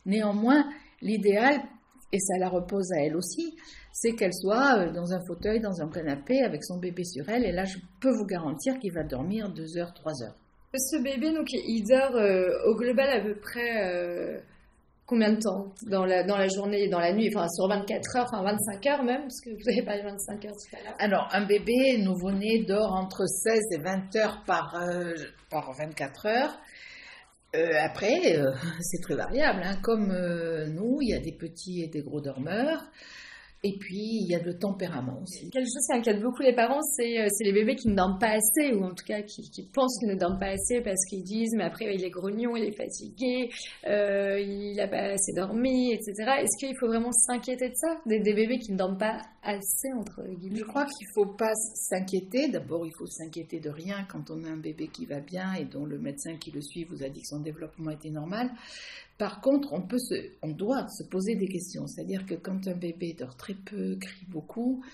Néanmoins, 0.06 0.68
l'idéal, 1.02 1.60
et 2.10 2.18
ça 2.18 2.36
la 2.36 2.48
repose 2.48 2.90
à 2.90 3.04
elle 3.04 3.14
aussi, 3.14 3.54
c'est 3.92 4.16
qu'elle 4.16 4.34
soit 4.34 4.78
euh, 4.78 4.92
dans 4.92 5.12
un 5.12 5.20
fauteuil, 5.24 5.60
dans 5.60 5.80
un 5.80 5.88
canapé 5.88 6.42
avec 6.42 6.64
son 6.64 6.78
bébé 6.78 7.04
sur 7.04 7.28
elle. 7.28 7.44
Et 7.44 7.52
là, 7.52 7.64
je 7.64 7.78
peux 8.00 8.10
vous 8.10 8.26
garantir 8.26 8.76
qu'il 8.80 8.92
va 8.92 9.04
dormir 9.04 9.52
deux 9.52 9.76
heures, 9.76 9.94
trois 9.94 10.20
heures. 10.24 10.34
Ce 10.78 11.02
bébé, 11.02 11.32
donc, 11.32 11.52
il 11.52 11.84
dort 11.84 12.16
euh, 12.16 12.48
au 12.66 12.74
global 12.74 13.08
à 13.08 13.20
peu 13.20 13.34
près 13.34 13.84
euh, 13.84 14.38
combien 15.06 15.32
de 15.32 15.40
temps 15.40 15.72
dans 15.88 16.04
la, 16.04 16.24
dans 16.24 16.36
la 16.36 16.48
journée 16.48 16.84
et 16.84 16.88
dans 16.88 17.00
la 17.00 17.12
nuit? 17.12 17.30
Enfin, 17.34 17.48
sur 17.48 17.68
24 17.68 18.16
heures, 18.16 18.26
enfin 18.30 18.42
25 18.42 18.86
heures 18.86 19.02
même, 19.02 19.22
parce 19.22 19.40
que 19.40 19.50
vous 19.50 19.68
avez 19.70 19.82
parlé 19.84 20.02
25 20.02 20.44
heures 20.44 20.52
tout 20.52 20.76
à. 20.76 21.02
Alors, 21.02 21.28
un 21.32 21.46
bébé 21.46 21.98
nouveau-né 21.98 22.64
dort 22.64 22.92
entre 22.92 23.26
16 23.26 23.60
et 23.72 23.82
20 23.82 24.16
heures 24.16 24.42
par, 24.46 24.74
euh, 24.76 25.14
par 25.50 25.72
24 25.72 26.26
heures. 26.26 26.58
après, 27.80 28.38
c'est 28.80 29.00
très 29.02 29.16
variable. 29.16 29.62
Hein. 29.64 29.78
Comme 29.82 30.08
nous, 30.74 30.98
il 31.00 31.10
y 31.10 31.14
a 31.14 31.20
des 31.20 31.32
petits 31.32 31.82
et 31.82 31.88
des 31.88 32.02
gros 32.02 32.20
dormeurs. 32.20 32.82
Et 33.64 33.78
puis, 33.78 34.20
il 34.20 34.26
y 34.28 34.34
a 34.34 34.42
le 34.42 34.58
tempérament 34.58 35.18
aussi. 35.22 35.50
Quelque 35.50 35.64
chose 35.64 35.86
qui 35.90 35.96
inquiète 35.96 36.22
beaucoup 36.22 36.42
les 36.42 36.54
parents, 36.54 36.82
c'est 36.94 37.18
euh, 37.18 37.28
les 37.40 37.52
bébés 37.52 37.74
qui 37.74 37.88
ne 37.88 37.94
dorment 37.94 38.18
pas 38.18 38.32
assez, 38.32 38.72
ou 38.74 38.84
en 38.84 38.94
tout 38.94 39.04
cas 39.04 39.22
qui, 39.22 39.68
pensent 39.72 39.98
qu'ils 39.98 40.10
ne 40.10 40.14
dorment 40.14 40.38
pas 40.38 40.50
assez 40.50 40.82
parce 40.82 41.04
qu'ils 41.06 41.24
disent, 41.24 41.54
mais 41.56 41.64
après, 41.64 41.94
il 41.94 42.04
est 42.04 42.10
grognon, 42.10 42.54
il 42.54 42.64
est 42.64 42.76
fatigué, 42.76 43.48
euh, 43.86 44.38
il 44.38 44.76
n'a 44.76 44.88
pas 44.88 45.12
assez 45.12 45.32
dormi, 45.32 45.92
etc. 45.92 46.12
Est-ce 46.42 46.58
qu'il 46.58 46.76
faut 46.78 46.86
vraiment 46.86 47.12
s'inquiéter 47.12 47.70
de 47.70 47.74
ça? 47.74 47.98
Des, 48.04 48.20
bébés 48.20 48.58
qui 48.58 48.72
ne 48.72 48.76
dorment 48.76 48.98
pas 48.98 49.22
assez, 49.42 49.92
entre 49.98 50.22
guillemets 50.22 50.58
Je 50.58 50.64
crois 50.64 50.84
qu'il 50.84 51.06
ne 51.08 51.12
faut 51.14 51.32
pas 51.34 51.54
s'inquiéter. 51.54 52.48
D'abord, 52.48 52.86
il 52.86 52.92
faut 52.92 53.06
s'inquiéter 53.06 53.58
de 53.58 53.70
rien 53.70 54.06
quand 54.10 54.30
on 54.30 54.44
a 54.44 54.48
un 54.48 54.58
bébé 54.58 54.88
qui 54.88 55.06
va 55.06 55.20
bien 55.20 55.54
et 55.54 55.64
dont 55.64 55.86
le 55.86 55.98
médecin 55.98 56.36
qui 56.36 56.50
le 56.50 56.60
suit 56.60 56.84
vous 56.84 57.02
a 57.02 57.08
dit 57.08 57.22
que 57.22 57.28
son 57.28 57.40
développement 57.40 57.90
était 57.90 58.10
normal. 58.10 58.50
Par 59.18 59.40
contre, 59.40 59.72
on, 59.72 60.48
doit 60.48 60.88
se 60.88 61.02
poser 61.04 61.36
des 61.36 61.48
questions. 61.48 61.86
C'est-à-dire 61.86 62.26
que 62.26 62.34
quand 62.34 62.68
un 62.68 62.74
bébé 62.74 63.14
dort 63.18 63.36
très 63.36 63.54
peu, 63.54 63.96
crie 63.96 64.26
beaucoup, 64.28 64.84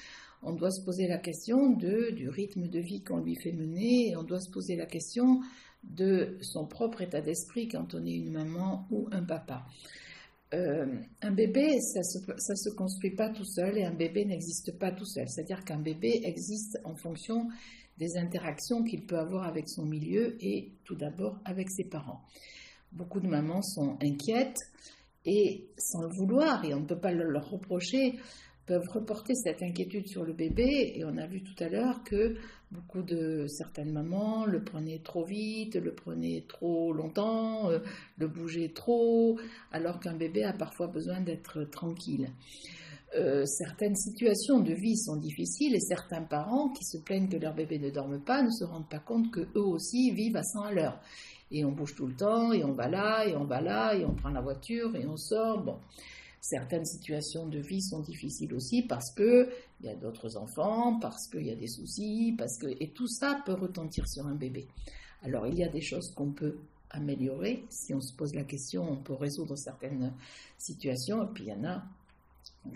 on 0.42 0.52
doit 0.52 0.70
se 0.70 0.84
poser 0.84 1.08
la 1.08 1.18
question 1.18 1.70
du 1.70 2.28
rythme 2.28 2.68
de 2.68 2.78
vie 2.78 3.02
qu'on 3.02 3.18
lui 3.18 3.34
fait 3.34 3.52
mener, 3.52 4.10
et 4.10 4.16
on 4.16 4.22
doit 4.22 4.40
se 4.40 4.50
poser 4.50 4.76
la 4.76 4.86
question 4.86 5.40
de 5.82 6.36
son 6.40 6.66
propre 6.66 7.02
état 7.02 7.20
d'esprit 7.20 7.66
quand 7.66 7.94
on 7.94 8.06
est 8.06 8.14
une 8.14 8.32
maman 8.32 8.86
ou 8.90 9.08
un 9.10 9.22
papa. 9.22 9.66
Euh, 10.54 10.86
un 11.22 11.30
bébé, 11.32 11.80
ça 11.80 12.00
ne 12.00 12.54
se, 12.54 12.70
construit 12.70 13.12
pas 13.16 13.30
tout 13.30 13.44
seul 13.44 13.78
et 13.78 13.84
un 13.84 13.94
bébé 13.94 14.24
n'existe 14.24 14.78
pas 14.78 14.92
tout 14.92 15.06
seul. 15.06 15.28
C'est-à-dire 15.28 15.64
qu'un 15.64 15.78
bébé 15.78 16.20
existe 16.24 16.78
en 16.84 16.94
fonction 16.94 17.48
des 17.98 18.16
interactions 18.18 18.84
qu'il 18.84 19.06
peut 19.06 19.18
avoir 19.18 19.44
avec 19.44 19.68
son 19.68 19.84
milieu 19.84 20.36
et 20.40 20.72
tout 20.84 20.94
d'abord 20.94 21.38
avec 21.44 21.70
ses 21.70 21.84
parents 21.84 22.22
beaucoup 22.92 23.20
de 23.20 23.28
mamans 23.28 23.62
sont 23.62 23.96
inquiètes 24.02 24.60
et 25.24 25.68
sans 25.78 26.02
le 26.02 26.08
vouloir, 26.08 26.64
et 26.64 26.74
on 26.74 26.80
ne 26.80 26.86
peut 26.86 26.98
pas 26.98 27.12
leur 27.12 27.48
reprocher, 27.48 28.18
peuvent 28.66 28.88
reporter 28.88 29.34
cette 29.34 29.62
inquiétude 29.62 30.06
sur 30.06 30.24
le 30.24 30.32
bébé. 30.32 30.92
Et 30.96 31.04
on 31.04 31.16
a 31.16 31.26
vu 31.26 31.42
tout 31.42 31.62
à 31.62 31.68
l'heure 31.68 32.02
que 32.04 32.36
beaucoup 32.70 33.02
de 33.02 33.46
certaines 33.48 33.92
mamans 33.92 34.46
le 34.46 34.62
prenaient 34.62 35.00
trop 35.02 35.24
vite, 35.24 35.76
le 35.76 35.94
prenaient 35.94 36.44
trop 36.48 36.92
longtemps, 36.92 37.70
euh, 37.70 37.80
le 38.18 38.28
bougeaient 38.28 38.72
trop, 38.74 39.38
alors 39.72 40.00
qu'un 40.00 40.16
bébé 40.16 40.44
a 40.44 40.52
parfois 40.52 40.86
besoin 40.86 41.20
d'être 41.20 41.64
tranquille. 41.64 42.28
Euh, 43.14 43.44
certaines 43.44 43.96
situations 43.96 44.60
de 44.60 44.72
vie 44.72 44.96
sont 44.96 45.16
difficiles 45.16 45.74
et 45.74 45.80
certains 45.80 46.22
parents 46.22 46.70
qui 46.70 46.84
se 46.84 46.96
plaignent 46.96 47.28
que 47.28 47.36
leur 47.36 47.54
bébé 47.54 47.78
ne 47.78 47.90
dorme 47.90 48.18
pas 48.24 48.42
ne 48.42 48.50
se 48.50 48.64
rendent 48.64 48.88
pas 48.88 49.00
compte 49.00 49.30
que 49.30 49.40
eux 49.54 49.66
aussi 49.66 50.12
vivent 50.12 50.36
à 50.36 50.42
100 50.42 50.62
à 50.62 50.72
l'heure 50.72 50.98
et 51.52 51.64
on 51.64 51.72
bouge 51.72 51.94
tout 51.94 52.06
le 52.06 52.14
temps, 52.14 52.52
et 52.52 52.64
on 52.64 52.72
va 52.72 52.88
là, 52.88 53.26
et 53.26 53.36
on 53.36 53.44
va 53.44 53.60
là, 53.60 53.94
et 53.94 54.04
on 54.04 54.14
prend 54.14 54.30
la 54.30 54.40
voiture, 54.40 54.96
et 54.96 55.06
on 55.06 55.16
sort. 55.16 55.62
Bon. 55.62 55.76
Certaines 56.40 56.86
situations 56.86 57.46
de 57.46 57.60
vie 57.60 57.80
sont 57.80 58.00
difficiles 58.00 58.52
aussi 58.52 58.82
parce 58.82 59.12
que 59.12 59.48
il 59.80 59.86
y 59.86 59.88
a 59.88 59.94
d'autres 59.94 60.36
enfants, 60.36 60.98
parce 60.98 61.28
qu'il 61.28 61.46
y 61.46 61.52
a 61.52 61.54
des 61.54 61.68
soucis, 61.68 62.34
parce 62.36 62.58
que 62.58 62.66
et 62.66 62.88
tout 62.88 63.06
ça 63.06 63.40
peut 63.46 63.52
retentir 63.52 64.08
sur 64.08 64.26
un 64.26 64.34
bébé. 64.34 64.66
Alors 65.22 65.46
il 65.46 65.54
y 65.54 65.62
a 65.62 65.68
des 65.68 65.80
choses 65.80 66.10
qu'on 66.16 66.32
peut 66.32 66.56
améliorer 66.90 67.64
si 67.70 67.94
on 67.94 68.00
se 68.00 68.12
pose 68.14 68.34
la 68.34 68.42
question, 68.42 68.82
on 68.90 68.96
peut 68.96 69.14
résoudre 69.14 69.56
certaines 69.56 70.12
situations, 70.58 71.22
et 71.22 71.28
puis 71.32 71.44
il 71.44 71.50
y 71.50 71.52
en 71.52 71.64
a 71.64 71.84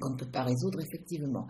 qu'on 0.01 0.11
ne 0.11 0.17
peut 0.17 0.31
pas 0.31 0.45
résoudre 0.45 0.81
effectivement. 0.81 1.49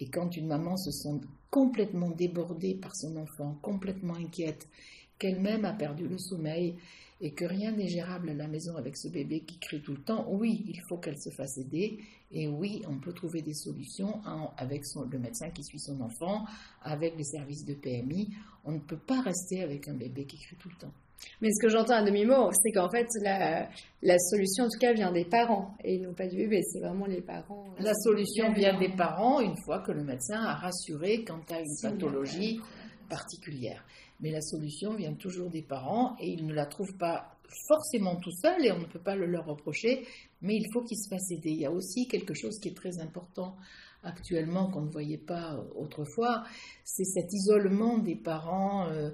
Et 0.00 0.10
quand 0.10 0.36
une 0.36 0.48
maman 0.48 0.76
se 0.76 0.90
sent 0.90 1.20
complètement 1.50 2.10
débordée 2.10 2.74
par 2.74 2.94
son 2.94 3.16
enfant, 3.16 3.56
complètement 3.62 4.16
inquiète, 4.16 4.68
qu'elle-même 5.18 5.64
a 5.64 5.72
perdu 5.72 6.08
le 6.08 6.18
sommeil 6.18 6.76
et 7.20 7.32
que 7.32 7.44
rien 7.44 7.72
n'est 7.72 7.88
gérable 7.88 8.30
à 8.30 8.34
la 8.34 8.48
maison 8.48 8.76
avec 8.76 8.96
ce 8.96 9.08
bébé 9.08 9.40
qui 9.40 9.58
crie 9.58 9.80
tout 9.80 9.92
le 9.92 10.02
temps, 10.02 10.26
oui, 10.30 10.64
il 10.68 10.80
faut 10.88 10.98
qu'elle 10.98 11.18
se 11.18 11.30
fasse 11.30 11.56
aider 11.58 11.98
et 12.32 12.48
oui, 12.48 12.82
on 12.88 12.98
peut 12.98 13.12
trouver 13.12 13.42
des 13.42 13.54
solutions 13.54 14.20
avec 14.56 14.82
le 15.10 15.18
médecin 15.18 15.50
qui 15.50 15.62
suit 15.62 15.78
son 15.78 16.00
enfant, 16.00 16.44
avec 16.82 17.16
les 17.16 17.24
services 17.24 17.64
de 17.64 17.74
PMI. 17.74 18.28
On 18.64 18.72
ne 18.72 18.80
peut 18.80 18.98
pas 18.98 19.20
rester 19.22 19.62
avec 19.62 19.86
un 19.88 19.94
bébé 19.94 20.24
qui 20.24 20.36
crie 20.38 20.56
tout 20.56 20.68
le 20.68 20.76
temps. 20.76 20.92
Mais 21.40 21.48
ce 21.52 21.62
que 21.62 21.68
j'entends 21.70 21.94
à 21.94 22.02
demi-mot, 22.02 22.50
c'est 22.52 22.72
qu'en 22.72 22.90
fait, 22.90 23.06
la, 23.22 24.18
solution, 24.18 24.64
en 24.64 24.68
tout 24.68 24.78
cas, 24.78 24.92
vient 24.92 25.12
des 25.12 25.24
parents 25.24 25.74
et 25.82 25.98
non 25.98 26.12
pas 26.12 26.26
du 26.26 26.36
bébé. 26.36 26.60
C'est 26.62 26.80
vraiment 26.80 27.06
les 27.06 27.22
parents. 27.22 27.66
La 27.78 27.94
solution 27.94 28.52
vient 28.52 28.78
des 28.78 28.90
parents 28.90 29.40
une 29.40 29.56
fois 29.64 29.80
que 29.80 29.92
le 29.92 30.04
médecin 30.04 30.42
a 30.42 30.54
rassuré 30.54 31.24
quant 31.24 31.40
à 31.50 31.60
une 31.60 31.76
pathologie 31.80 32.60
particulière. 33.08 33.84
Mais 34.24 34.30
la 34.30 34.40
solution 34.40 34.94
vient 34.94 35.12
toujours 35.12 35.50
des 35.50 35.60
parents 35.60 36.16
et 36.18 36.30
ils 36.30 36.46
ne 36.46 36.54
la 36.54 36.64
trouvent 36.64 36.96
pas 36.96 37.36
forcément 37.68 38.16
tout 38.16 38.32
seuls 38.32 38.64
et 38.64 38.72
on 38.72 38.78
ne 38.78 38.86
peut 38.86 38.98
pas 38.98 39.16
le 39.16 39.26
leur 39.26 39.44
reprocher, 39.44 40.06
mais 40.40 40.56
il 40.56 40.66
faut 40.72 40.80
qu'ils 40.80 40.96
se 40.96 41.10
fassent 41.10 41.30
aider. 41.30 41.50
Il 41.50 41.60
y 41.60 41.66
a 41.66 41.70
aussi 41.70 42.08
quelque 42.08 42.32
chose 42.32 42.58
qui 42.58 42.68
est 42.68 42.74
très 42.74 43.00
important 43.00 43.54
actuellement 44.02 44.70
qu'on 44.70 44.80
ne 44.80 44.90
voyait 44.90 45.18
pas 45.18 45.62
autrefois, 45.76 46.44
c'est 46.84 47.04
cet 47.04 47.34
isolement 47.34 47.98
des 47.98 48.16
parents 48.16 48.88
euh, 48.88 49.10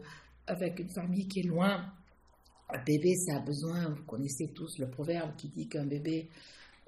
avec 0.46 0.78
une 0.78 0.90
famille 0.90 1.26
qui 1.26 1.40
est 1.40 1.48
loin. 1.48 1.92
Un 2.68 2.84
bébé, 2.84 3.16
ça 3.16 3.38
a 3.38 3.40
besoin, 3.40 3.88
vous 3.88 4.04
connaissez 4.04 4.52
tous 4.54 4.78
le 4.78 4.88
proverbe 4.88 5.34
qui 5.34 5.48
dit 5.48 5.66
qu'un 5.66 5.86
bébé 5.86 6.28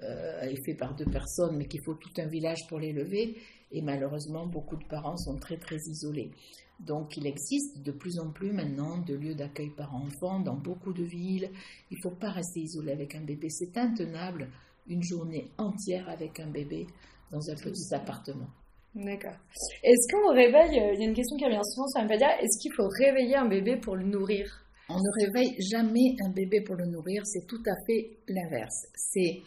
euh, 0.01 0.43
est 0.43 0.63
fait 0.63 0.75
par 0.75 0.95
deux 0.95 1.11
personnes, 1.11 1.57
mais 1.57 1.67
qu'il 1.67 1.81
faut 1.83 1.95
tout 1.95 2.13
un 2.19 2.27
village 2.27 2.67
pour 2.69 2.79
l'élever. 2.79 3.35
Et 3.73 3.81
malheureusement, 3.81 4.45
beaucoup 4.45 4.77
de 4.77 4.85
parents 4.85 5.17
sont 5.17 5.37
très 5.37 5.57
très 5.57 5.77
isolés. 5.77 6.31
Donc 6.79 7.17
il 7.17 7.27
existe 7.27 7.81
de 7.83 7.91
plus 7.91 8.19
en 8.19 8.31
plus 8.31 8.51
maintenant 8.51 8.97
de 8.99 9.15
lieux 9.15 9.35
d'accueil 9.35 9.69
par 9.69 9.95
enfants 9.95 10.39
dans 10.39 10.55
beaucoup 10.55 10.93
de 10.93 11.03
villes. 11.03 11.49
Il 11.91 11.97
ne 11.97 12.01
faut 12.01 12.15
pas 12.15 12.31
rester 12.31 12.61
isolé 12.61 12.91
avec 12.91 13.15
un 13.15 13.21
bébé. 13.21 13.49
C'est 13.49 13.77
intenable 13.77 14.49
une 14.87 15.03
journée 15.03 15.49
entière 15.57 16.09
avec 16.09 16.39
un 16.39 16.49
bébé 16.49 16.87
dans 17.31 17.49
un 17.49 17.55
petit 17.55 17.93
appartement. 17.93 18.47
D'accord. 18.95 19.35
Est-ce 19.81 20.13
qu'on 20.13 20.33
réveille, 20.33 20.79
euh, 20.79 20.93
il 20.93 20.99
y 20.99 21.05
a 21.05 21.07
une 21.07 21.15
question 21.15 21.35
qui 21.37 21.45
revient 21.45 21.61
souvent 21.73 21.87
sur 21.87 22.01
un 22.01 22.07
pédia, 22.07 22.39
est-ce 22.39 22.61
qu'il 22.61 22.71
faut 22.75 22.87
réveiller 22.87 23.35
un 23.35 23.47
bébé 23.47 23.77
pour 23.77 23.95
le 23.95 24.03
nourrir? 24.03 24.45
On 24.87 24.97
ne 24.97 25.25
réveille 25.25 25.55
jamais 25.59 26.15
un 26.23 26.29
bébé 26.29 26.61
pour 26.61 26.75
le 26.75 26.85
nourrir, 26.85 27.25
c'est 27.25 27.47
tout 27.47 27.63
à 27.65 27.73
fait 27.87 28.17
l'inverse. 28.27 28.85
C'est 28.93 29.41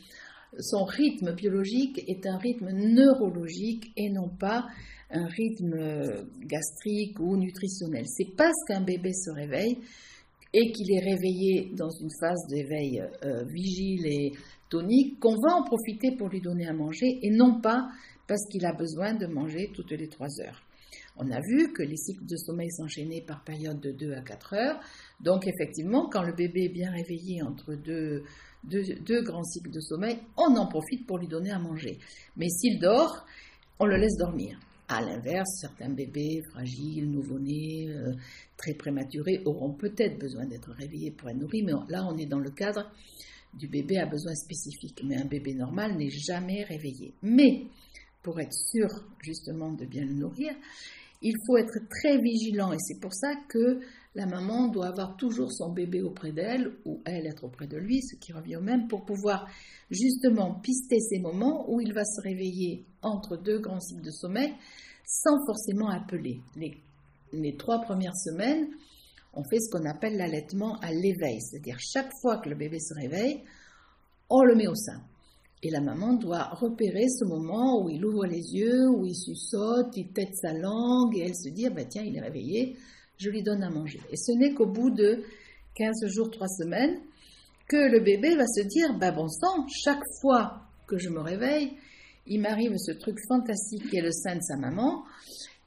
son 0.61 0.85
rythme 0.85 1.35
biologique 1.35 2.03
est 2.09 2.27
un 2.27 2.39
rythme 2.39 2.71
neurologique 2.71 3.93
et 3.97 4.11
non 4.11 4.29
pas 4.29 4.67
un 5.11 5.27
rythme 5.27 6.27
gastrique 6.41 7.21
ou 7.21 7.37
nutritionnel. 7.37 8.05
C'est 8.07 8.35
parce 8.37 8.65
qu'un 8.67 8.81
bébé 8.81 9.13
se 9.13 9.31
réveille 9.31 9.79
et 10.53 10.73
qu'il 10.73 10.93
est 10.93 11.05
réveillé 11.05 11.71
dans 11.75 11.91
une 11.91 12.11
phase 12.21 12.47
d'éveil 12.49 13.03
euh, 13.25 13.45
vigile 13.45 14.07
et 14.07 14.33
tonique 14.69 15.21
qu'on 15.21 15.37
va 15.37 15.55
en 15.55 15.65
profiter 15.65 16.17
pour 16.17 16.29
lui 16.29 16.41
donner 16.41 16.67
à 16.67 16.73
manger 16.73 17.19
et 17.23 17.31
non 17.31 17.61
pas 17.61 17.89
parce 18.27 18.45
qu'il 18.51 18.65
a 18.67 18.73
besoin 18.73 19.15
de 19.15 19.27
manger 19.27 19.71
toutes 19.75 19.93
les 19.93 20.09
trois 20.09 20.41
heures. 20.41 20.63
On 21.19 21.31
a 21.31 21.41
vu 21.41 21.73
que 21.73 21.83
les 21.83 21.97
cycles 21.97 22.27
de 22.27 22.37
sommeil 22.37 22.71
s'enchaînaient 22.71 23.23
par 23.23 23.43
période 23.45 23.81
de 23.81 23.91
2 23.93 24.13
à 24.13 24.21
4 24.21 24.55
heures. 24.55 24.81
Donc 25.21 25.47
effectivement, 25.47 26.09
quand 26.11 26.23
le 26.23 26.35
bébé 26.35 26.65
est 26.65 26.73
bien 26.73 26.91
réveillé 26.91 27.43
entre 27.43 27.75
deux, 28.67 29.23
grands 29.23 29.45
cycles 29.45 29.71
de 29.71 29.81
sommeil, 29.81 30.19
on 30.37 30.57
en 30.57 30.67
profite 30.67 31.07
pour 31.07 31.19
lui 31.19 31.29
donner 31.29 31.51
à 31.51 31.59
manger. 31.59 31.99
Mais 32.37 32.49
s'il 32.49 32.79
dort, 32.79 33.25
on 33.79 33.87
le 33.87 33.97
laisse 33.97 34.17
dormir. 34.17 34.59
À 34.89 35.01
l'inverse, 35.01 35.49
certains 35.61 35.89
bébés 35.89 36.43
fragiles, 36.51 37.11
nouveau-nés, 37.11 37.89
euh, 37.89 38.13
très 38.57 38.75
prématurés 38.75 39.43
auront 39.45 39.73
peut-être 39.73 40.19
besoin 40.19 40.47
d'être 40.47 40.71
réveillés 40.71 41.11
pour 41.11 41.29
être 41.29 41.37
nourris, 41.37 41.63
mais 41.65 41.73
là 41.89 42.07
on 42.09 42.17
est 42.17 42.27
dans 42.27 42.39
le 42.39 42.51
cadre 42.51 42.89
du 43.55 43.67
bébé 43.67 43.99
à 43.99 44.07
besoin 44.07 44.35
spécifique. 44.35 45.03
Mais 45.05 45.17
un 45.17 45.25
bébé 45.25 45.55
normal 45.55 45.97
n'est 45.97 46.11
jamais 46.11 46.63
réveillé. 46.63 47.15
Mais 47.23 47.67
pour 48.23 48.39
être 48.41 48.53
sûr 48.53 48.89
justement 49.23 49.73
de 49.73 49.87
bien 49.87 50.05
le 50.05 50.15
nourrir, 50.15 50.53
il 51.23 51.35
faut 51.47 51.57
être 51.57 51.79
très 51.89 52.19
vigilant 52.19 52.73
et 52.73 52.79
c'est 52.79 53.01
pour 53.01 53.15
ça 53.15 53.35
que 53.49 53.81
la 54.17 54.25
maman 54.25 54.69
doit 54.69 54.87
avoir 54.87 55.15
toujours 55.19 55.53
son 55.53 55.73
bébé 55.73 56.01
auprès 56.01 56.33
d'elle 56.33 56.73
ou 56.87 57.03
elle 57.05 57.27
être 57.27 57.45
auprès 57.45 57.67
de 57.67 57.77
lui, 57.77 58.01
ce 58.01 58.17
qui 58.17 58.33
revient 58.33 58.57
au 58.57 58.63
même, 58.63 58.89
pour 58.89 59.05
pouvoir 59.05 59.47
justement 59.91 60.59
pister 60.61 60.99
ces 61.01 61.19
moments 61.19 61.71
où 61.71 61.83
il 61.83 61.93
va 61.93 62.05
se 62.05 62.23
réveiller 62.23 62.87
entre 63.03 63.37
deux 63.37 63.61
grands 63.61 63.79
cycles 63.79 64.03
de 64.03 64.11
sommeil 64.11 64.55
sans 65.05 65.37
forcément 65.45 65.91
appeler. 65.91 66.41
Les, 66.57 66.73
les 67.35 67.57
trois 67.57 67.83
premières 67.83 68.17
semaines, 68.17 68.69
on 69.35 69.45
fait 69.45 69.61
ce 69.61 69.71
qu'on 69.71 69.85
appelle 69.85 70.17
l'allaitement 70.17 70.79
à 70.81 70.93
l'éveil, 70.93 71.39
c'est-à-dire 71.43 71.77
chaque 71.79 72.11
fois 72.23 72.39
que 72.39 72.49
le 72.49 72.57
bébé 72.57 72.81
se 72.81 72.95
réveille, 72.95 73.43
on 74.31 74.43
le 74.45 74.57
met 74.57 74.67
au 74.67 74.75
sein. 74.75 75.03
Et 75.63 75.71
la 75.71 75.83
maman 75.83 76.15
doit 76.15 76.49
repérer 76.55 77.07
ce 77.09 77.27
moment 77.27 77.85
où 77.85 77.91
il 77.91 78.03
ouvre 78.03 78.25
les 78.25 78.55
yeux, 78.55 78.89
où 78.89 79.05
il 79.05 79.15
suçote, 79.15 79.95
il 79.95 80.11
tête 80.13 80.35
sa 80.37 80.55
langue, 80.55 81.19
et 81.19 81.27
elle 81.27 81.37
se 81.37 81.51
dit, 81.51 81.69
bah, 81.69 81.85
tiens, 81.85 82.03
il 82.03 82.17
est 82.17 82.21
réveillé, 82.21 82.77
je 83.19 83.31
lui 83.31 83.43
donne 83.43 83.63
à 83.63 83.71
manger. 83.71 84.01
Et 84.11 84.17
ce 84.17 84.33
n'est 84.33 84.53
qu'au 84.55 84.67
bout 84.67 84.91
de 84.91 85.23
15 85.75 86.07
jours, 86.07 86.31
3 86.31 86.47
semaines, 86.49 87.01
que 87.69 87.77
le 87.77 88.01
bébé 88.01 88.37
va 88.37 88.47
se 88.47 88.63
dire, 88.67 88.97
bah 88.99 89.11
bon 89.11 89.29
sang, 89.29 89.67
chaque 89.69 90.03
fois 90.21 90.63
que 90.87 90.99
je 90.99 91.09
me 91.09 91.21
réveille, 91.21 91.73
il 92.27 92.41
m'arrive 92.41 92.77
ce 92.77 92.93
truc 92.93 93.19
fantastique 93.29 93.89
qui 93.91 93.97
est 93.97 94.03
le 94.03 94.13
sein 94.13 94.37
de 94.37 94.43
sa 94.43 94.57
maman. 94.57 95.05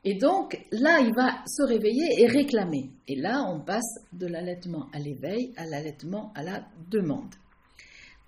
Et 0.06 0.16
donc 0.16 0.58
là, 0.72 1.00
il 1.02 1.14
va 1.14 1.44
se 1.46 1.64
réveiller 1.64 2.22
et 2.22 2.28
réclamer. 2.28 2.90
Et 3.08 3.16
là, 3.16 3.44
on 3.50 3.60
passe 3.60 4.00
de 4.14 4.28
l'allaitement 4.28 4.88
à 4.94 5.00
l'éveil 5.00 5.54
à 5.58 5.66
l'allaitement 5.66 6.32
à 6.36 6.44
la 6.44 6.66
demande. 6.90 7.36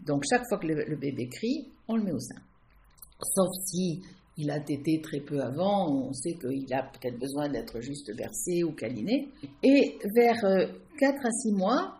Donc 0.06 0.24
chaque 0.30 0.44
fois 0.50 0.58
que 0.58 0.68
le, 0.68 0.96
bébé 0.96 1.30
crie, 1.30 1.70
on 1.88 1.96
le 1.96 2.04
met 2.04 2.12
au 2.12 2.20
sein. 2.20 2.42
Sauf 3.22 3.50
si 3.68 4.02
il 4.38 4.50
a 4.50 4.60
tété 4.60 5.02
très 5.02 5.20
peu 5.20 5.42
avant, 5.42 6.08
on 6.08 6.14
sait 6.14 6.34
qu'il 6.34 6.74
a 6.74 6.84
peut-être 6.84 7.20
besoin 7.20 7.50
d'être 7.50 7.82
juste 7.82 8.12
versé 8.16 8.64
ou 8.64 8.72
câliné. 8.72 9.30
Et 9.64 9.98
vers 10.16 10.42
4 10.42 10.46
euh, 10.46 11.28
à 11.28 11.32
6 11.32 11.52
mois, 11.52 11.98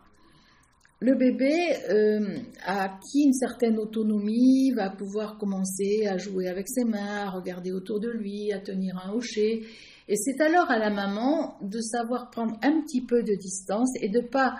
le 1.00 1.14
bébé 1.16 1.52
euh, 1.90 2.38
a 2.64 2.84
acquis 2.84 3.24
une 3.24 3.32
certaine 3.32 3.78
autonomie, 3.78 4.70
va 4.70 4.90
pouvoir 4.90 5.36
commencer 5.36 6.06
à 6.06 6.16
jouer 6.16 6.48
avec 6.48 6.68
ses 6.68 6.84
mains, 6.84 7.26
à 7.26 7.30
regarder 7.30 7.72
autour 7.72 8.00
de 8.00 8.08
lui, 8.08 8.52
à 8.52 8.60
tenir 8.60 8.96
un 9.04 9.12
hocher. 9.12 9.62
Et 10.08 10.16
c'est 10.16 10.40
alors 10.40 10.70
à 10.70 10.78
la 10.78 10.90
maman 10.90 11.56
de 11.60 11.80
savoir 11.80 12.30
prendre 12.30 12.56
un 12.62 12.80
petit 12.82 13.04
peu 13.04 13.22
de 13.22 13.34
distance 13.34 13.90
et 14.00 14.08
de 14.08 14.20
pas 14.20 14.54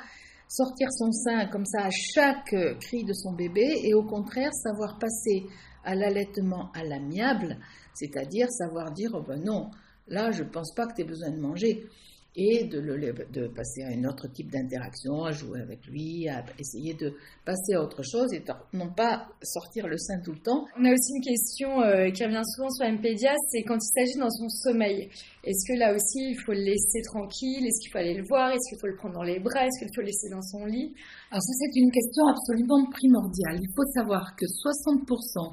sortir 0.48 0.88
son 0.92 1.10
sein 1.12 1.46
comme 1.46 1.64
ça 1.64 1.84
à 1.84 1.90
chaque 1.90 2.54
cri 2.80 3.04
de 3.04 3.12
son 3.12 3.32
bébé 3.32 3.80
et 3.84 3.94
au 3.94 4.02
contraire 4.02 4.52
savoir 4.52 4.98
passer 4.98 5.44
à 5.84 5.94
l'allaitement 5.94 6.70
à 6.74 6.84
l'amiable, 6.84 7.58
c'est-à-dire 7.94 8.48
savoir 8.50 8.92
dire 8.92 9.10
oh 9.14 9.22
ben 9.26 9.42
non, 9.42 9.70
là 10.08 10.30
je 10.30 10.42
ne 10.42 10.48
pense 10.48 10.74
pas 10.74 10.86
que 10.86 10.94
tu 10.94 11.02
aies 11.02 11.06
besoin 11.06 11.30
de 11.30 11.40
manger 11.40 11.86
et 12.34 12.64
de, 12.64 12.80
le, 12.80 12.96
de 13.30 13.46
passer 13.48 13.82
à 13.82 13.88
un 13.88 14.04
autre 14.04 14.26
type 14.28 14.50
d'interaction, 14.50 15.24
à 15.24 15.32
jouer 15.32 15.60
avec 15.60 15.84
lui, 15.86 16.28
à 16.28 16.44
essayer 16.58 16.94
de 16.94 17.14
passer 17.44 17.74
à 17.74 17.82
autre 17.82 18.02
chose 18.02 18.32
et 18.32 18.42
non 18.72 18.90
pas 18.90 19.28
sortir 19.42 19.86
le 19.86 19.98
sein 19.98 20.18
tout 20.24 20.32
le 20.32 20.38
temps. 20.38 20.64
On 20.78 20.84
a 20.84 20.92
aussi 20.92 21.12
une 21.14 21.22
question 21.22 21.82
euh, 21.82 22.10
qui 22.10 22.24
revient 22.24 22.42
souvent 22.56 22.70
sur 22.70 22.86
MPDIA, 22.88 23.34
c'est 23.50 23.62
quand 23.64 23.76
il 23.76 23.92
s'agit 23.92 24.18
dans 24.18 24.30
son 24.30 24.48
sommeil. 24.48 25.10
Est-ce 25.44 25.68
que 25.68 25.78
là 25.78 25.94
aussi 25.94 26.30
il 26.30 26.38
faut 26.40 26.52
le 26.52 26.64
laisser 26.64 27.02
tranquille? 27.02 27.66
Est-ce 27.66 27.80
qu'il 27.82 27.92
faut 27.92 27.98
aller 27.98 28.14
le 28.14 28.24
voir? 28.24 28.50
Est-ce 28.50 28.68
qu'il 28.70 28.78
faut 28.80 28.86
le 28.86 28.96
prendre 28.96 29.14
dans 29.14 29.24
les 29.24 29.38
bras? 29.38 29.66
Est-ce 29.66 29.78
qu'il 29.78 29.92
faut 29.94 30.00
le 30.00 30.06
laisser 30.06 30.30
dans 30.30 30.42
son 30.42 30.64
lit? 30.64 30.94
Alors 31.30 31.42
ça 31.42 31.52
c'est 31.60 31.78
une 31.78 31.90
question 31.90 32.26
absolument 32.28 32.80
primordiale. 32.90 33.60
Il 33.60 33.72
faut 33.76 33.84
savoir 33.92 34.34
que 34.36 34.46
60% 34.46 35.52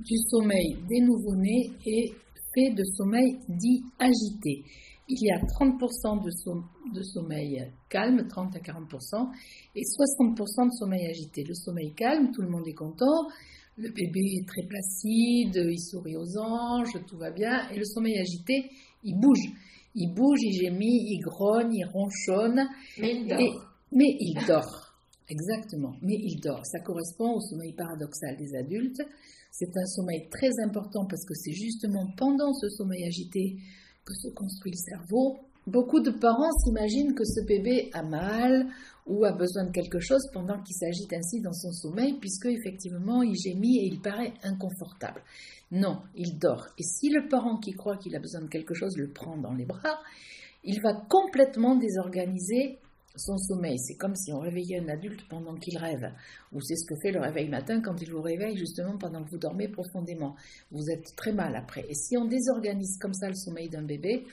du 0.00 0.16
sommeil 0.28 0.76
des 0.88 1.00
nouveau-nés 1.00 1.70
est 1.86 2.12
fait 2.54 2.70
de 2.74 2.84
sommeil 2.84 3.38
dit 3.48 3.82
agité 3.98 4.64
il 5.08 5.18
y 5.22 5.30
a 5.30 5.38
30% 5.38 6.24
de, 6.94 7.02
sommeil 7.02 7.72
calme, 7.88 8.26
30 8.26 8.56
à 8.56 8.58
40%, 8.58 9.30
et 9.74 9.82
60% 9.82 10.66
de 10.66 10.72
sommeil 10.72 11.06
agité. 11.06 11.44
Le 11.44 11.54
sommeil 11.54 11.92
calme, 11.94 12.30
tout 12.32 12.40
le 12.40 12.48
monde 12.48 12.66
est 12.66 12.74
content, 12.74 13.28
le 13.76 13.90
bébé 13.90 14.20
est 14.38 14.48
très 14.48 14.62
placide, 14.66 15.56
il 15.56 15.80
sourit 15.80 16.16
aux 16.16 16.38
anges, 16.38 16.96
tout 17.06 17.18
va 17.18 17.30
bien, 17.30 17.68
et 17.70 17.76
le 17.76 17.84
sommeil 17.84 18.18
agité, 18.18 18.70
il 19.02 19.18
bouge. 19.20 19.52
Il 19.94 20.12
bouge, 20.12 20.40
il 20.42 20.52
gémit, 20.54 21.12
il 21.12 21.20
grogne, 21.20 21.74
il 21.74 21.84
ronchonne. 21.84 22.66
Mais 22.98 23.12
il 23.14 23.28
dort. 23.28 23.70
mais 23.92 24.16
il 24.18 24.44
dort. 24.46 24.83
Exactement, 25.28 25.94
mais 26.02 26.18
il 26.22 26.40
dort. 26.40 26.64
Ça 26.66 26.80
correspond 26.80 27.36
au 27.36 27.40
sommeil 27.40 27.72
paradoxal 27.72 28.36
des 28.36 28.54
adultes. 28.54 29.02
C'est 29.50 29.76
un 29.76 29.86
sommeil 29.86 30.28
très 30.28 30.50
important 30.64 31.06
parce 31.06 31.24
que 31.24 31.34
c'est 31.34 31.52
justement 31.52 32.08
pendant 32.16 32.52
ce 32.52 32.68
sommeil 32.68 33.04
agité 33.04 33.56
que 34.04 34.14
se 34.14 34.28
construit 34.28 34.72
le 34.72 34.76
cerveau. 34.76 35.38
Beaucoup 35.66 36.00
de 36.00 36.10
parents 36.10 36.52
s'imaginent 36.58 37.14
que 37.14 37.24
ce 37.24 37.40
bébé 37.46 37.88
a 37.94 38.02
mal 38.02 38.66
ou 39.06 39.24
a 39.24 39.32
besoin 39.32 39.64
de 39.64 39.70
quelque 39.70 39.98
chose 39.98 40.28
pendant 40.32 40.60
qu'il 40.62 40.76
s'agite 40.76 41.12
ainsi 41.14 41.40
dans 41.40 41.54
son 41.54 41.72
sommeil, 41.72 42.18
puisque 42.20 42.46
effectivement 42.46 43.22
il 43.22 43.34
gémit 43.34 43.78
et 43.78 43.86
il 43.86 44.00
paraît 44.00 44.34
inconfortable. 44.42 45.22
Non, 45.70 46.00
il 46.14 46.38
dort. 46.38 46.66
Et 46.78 46.82
si 46.82 47.08
le 47.08 47.28
parent 47.28 47.58
qui 47.58 47.72
croit 47.72 47.96
qu'il 47.96 48.14
a 48.14 48.20
besoin 48.20 48.42
de 48.42 48.48
quelque 48.48 48.74
chose 48.74 48.98
le 48.98 49.08
prend 49.08 49.38
dans 49.38 49.54
les 49.54 49.64
bras, 49.64 49.98
il 50.64 50.80
va 50.82 50.94
complètement 51.08 51.76
désorganiser 51.76 52.78
son 53.16 53.38
sommeil. 53.38 53.78
C'est 53.78 53.96
comme 53.96 54.14
si 54.14 54.32
on 54.32 54.40
réveillait 54.40 54.80
un 54.80 54.88
adulte 54.88 55.26
pendant 55.28 55.54
qu'il 55.54 55.78
rêve. 55.78 56.12
Ou 56.52 56.60
c'est 56.60 56.76
ce 56.76 56.86
que 56.86 56.96
fait 57.00 57.12
le 57.12 57.20
réveil 57.20 57.48
matin 57.48 57.80
quand 57.80 58.00
il 58.00 58.10
vous 58.10 58.22
réveille 58.22 58.56
justement 58.56 58.96
pendant 58.98 59.22
que 59.24 59.30
vous 59.30 59.38
dormez 59.38 59.68
profondément. 59.68 60.36
Vous 60.70 60.90
êtes 60.90 61.14
très 61.16 61.32
mal 61.32 61.54
après. 61.56 61.84
Et 61.88 61.94
si 61.94 62.16
on 62.16 62.26
désorganise 62.26 62.98
comme 62.98 63.14
ça 63.14 63.28
le 63.28 63.34
sommeil 63.34 63.68
d'un 63.68 63.84
bébé, 63.84 64.24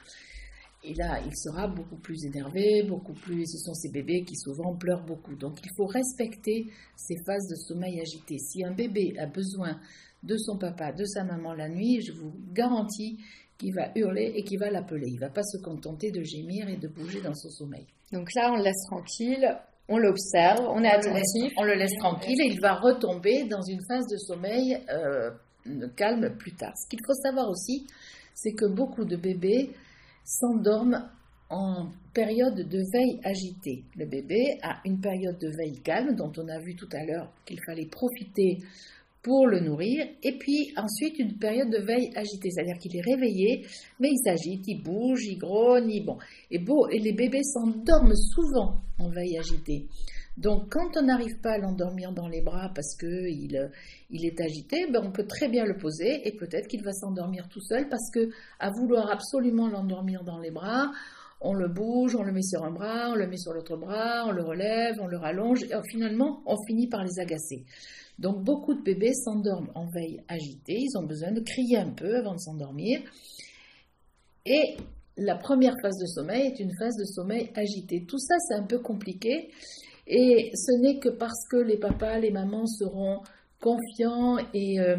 et 0.84 0.96
là, 0.96 1.22
il 1.24 1.38
sera 1.38 1.68
beaucoup 1.68 1.98
plus 1.98 2.26
énervé, 2.26 2.82
beaucoup 2.82 3.14
plus. 3.14 3.46
Ce 3.46 3.60
sont 3.60 3.76
ces 3.76 3.90
bébés 3.90 4.24
qui 4.24 4.36
souvent 4.36 4.76
pleurent 4.76 5.06
beaucoup. 5.06 5.36
Donc, 5.36 5.60
il 5.64 5.70
faut 5.78 5.86
respecter 5.86 6.72
ces 6.96 7.18
phases 7.24 7.48
de 7.50 7.56
sommeil 7.56 8.02
agité. 8.02 8.40
Si 8.40 8.64
un 8.64 8.74
bébé 8.74 9.14
a 9.20 9.28
besoin 9.28 9.80
de 10.24 10.38
son 10.38 10.58
papa, 10.58 10.92
de 10.92 11.06
sa 11.06 11.24
maman 11.24 11.54
la 11.54 11.70
nuit, 11.70 12.02
je 12.02 12.12
vous 12.12 12.34
garantis 12.54 13.18
qu'il 13.58 13.74
va 13.74 13.92
hurler 13.96 14.34
et 14.36 14.44
qu'il 14.44 14.60
va 14.60 14.70
l'appeler. 14.70 15.08
Il 15.08 15.16
ne 15.16 15.20
va 15.20 15.30
pas 15.30 15.44
se 15.44 15.58
contenter 15.58 16.12
de 16.12 16.22
gémir 16.24 16.68
et 16.68 16.78
de 16.78 16.88
bouger 16.88 17.22
dans 17.22 17.34
son 17.34 17.50
sommeil. 17.50 17.86
Donc 18.12 18.30
là, 18.36 18.52
on 18.52 18.58
le 18.58 18.64
laisse 18.64 18.84
tranquille, 18.88 19.58
on 19.88 19.98
l'observe, 19.98 20.62
on 20.70 20.84
est 20.84 20.90
attentif. 20.90 21.54
On 21.58 21.64
le 21.64 21.76
laisse 21.76 21.96
tranquille 21.98 22.40
et 22.42 22.48
il 22.48 22.60
va 22.62 22.76
retomber 22.76 23.46
dans 23.46 23.62
une 23.62 23.82
phase 23.88 24.08
de 24.08 24.18
sommeil 24.18 24.78
euh, 24.90 25.32
calme 25.96 26.36
plus 26.38 26.54
tard. 26.54 26.74
Ce 26.78 26.88
qu'il 26.90 27.00
faut 27.06 27.14
savoir 27.14 27.50
aussi, 27.50 27.88
c'est 28.34 28.54
que 28.54 28.66
beaucoup 28.66 29.06
de 29.06 29.16
bébés 29.16 29.72
s'endorment 30.24 31.10
en 31.50 31.90
période 32.14 32.56
de 32.56 32.80
veille 32.94 33.20
agitée. 33.24 33.84
Le 33.98 34.06
bébé 34.06 34.58
a 34.64 34.80
une 34.86 35.02
période 35.02 35.38
de 35.38 35.50
veille 35.50 35.82
calme 35.84 36.16
dont 36.16 36.32
on 36.38 36.48
a 36.48 36.60
vu 36.60 36.76
tout 36.76 36.90
à 36.94 37.04
l'heure 37.04 37.30
qu'il 37.46 37.60
fallait 37.66 37.88
profiter 37.88 38.60
pour 39.24 39.48
le 39.48 39.60
nourrir, 39.60 40.08
et 40.24 40.38
puis 40.38 40.74
ensuite 40.76 41.20
une 41.20 41.38
période 41.38 41.70
de 41.70 41.78
veille 41.78 42.12
agitée, 42.16 42.50
c'est-à-dire 42.50 42.78
qu'il 42.80 42.96
est 42.96 43.02
réveillé, 43.02 43.66
mais 44.00 44.10
il 44.12 44.18
s'agite, 44.18 44.68
il 44.68 44.82
bouge, 44.82 45.26
il 45.26 45.38
grogne, 45.38 45.92
il... 45.92 46.04
bon. 46.04 46.18
Et, 46.50 46.58
beau, 46.58 46.88
et 46.90 47.00
les 47.00 47.14
bébés 47.14 47.44
s'endorment 47.44 48.16
souvent 48.16 48.82
en 48.98 49.10
veille 49.10 49.38
agitée. 49.38 49.88
Donc 50.38 50.72
quand 50.72 50.98
on 50.98 51.04
n'arrive 51.04 51.40
pas 51.42 51.52
à 51.52 51.58
l'endormir 51.58 52.14
dans 52.14 52.28
les 52.28 52.42
bras 52.42 52.72
parce 52.74 52.96
qu'il 52.96 53.70
il 54.10 54.26
est 54.26 54.42
agité, 54.42 54.88
ben, 54.92 55.02
on 55.04 55.12
peut 55.12 55.28
très 55.28 55.50
bien 55.50 55.66
le 55.66 55.78
poser 55.78 56.28
et 56.28 56.32
peut-être 56.32 56.68
qu'il 56.68 56.84
va 56.84 56.94
s'endormir 56.94 57.48
tout 57.50 57.60
seul 57.60 57.90
parce 57.90 58.10
que 58.12 58.30
à 58.60 58.72
vouloir 58.72 59.12
absolument 59.12 59.68
l'endormir 59.68 60.24
dans 60.24 60.40
les 60.40 60.52
bras, 60.52 60.92
on 61.42 61.54
le 61.54 61.68
bouge, 61.68 62.16
on 62.16 62.24
le 62.24 62.32
met 62.32 62.44
sur 62.44 62.64
un 62.64 62.72
bras, 62.72 63.10
on 63.12 63.16
le 63.16 63.28
met 63.28 63.38
sur 63.38 63.52
l'autre 63.54 63.76
bras, 63.76 64.26
on 64.28 64.32
le 64.32 64.44
relève, 64.44 64.96
on 65.02 65.08
le 65.08 65.18
rallonge, 65.18 65.64
et 65.64 65.74
finalement 65.90 66.42
on 66.46 66.56
finit 66.68 66.88
par 66.88 67.04
les 67.04 67.20
agacer. 67.20 67.66
Donc 68.20 68.44
beaucoup 68.44 68.76
de 68.76 68.82
bébés 68.82 69.14
s'endorment 69.14 69.72
en 69.74 69.88
veille 69.90 70.22
agitée, 70.28 70.78
ils 70.80 70.98
ont 70.98 71.04
besoin 71.04 71.32
de 71.32 71.42
crier 71.42 71.78
un 71.78 71.90
peu 71.90 72.18
avant 72.18 72.36
de 72.36 72.40
s'endormir. 72.40 73.02
Et 74.46 74.78
la 75.18 75.36
première 75.36 75.76
phase 75.82 75.98
de 75.98 76.06
sommeil 76.06 76.48
est 76.48 76.60
une 76.60 76.72
phase 76.78 76.96
de 76.96 77.06
sommeil 77.06 77.52
agité. 77.56 78.06
Tout 78.08 78.20
ça, 78.20 78.36
c'est 78.48 78.56
un 78.56 78.64
peu 78.64 78.80
compliqué. 78.80 79.50
Et 80.08 80.52
ce 80.56 80.72
n'est 80.80 81.00
que 81.00 81.10
parce 81.10 81.48
que 81.50 81.58
les 81.58 81.78
papas, 81.78 82.20
les 82.20 82.32
mamans 82.32 82.66
seront 82.66 83.22
confiants 83.62 84.38
et 84.54 84.80
euh, 84.80 84.98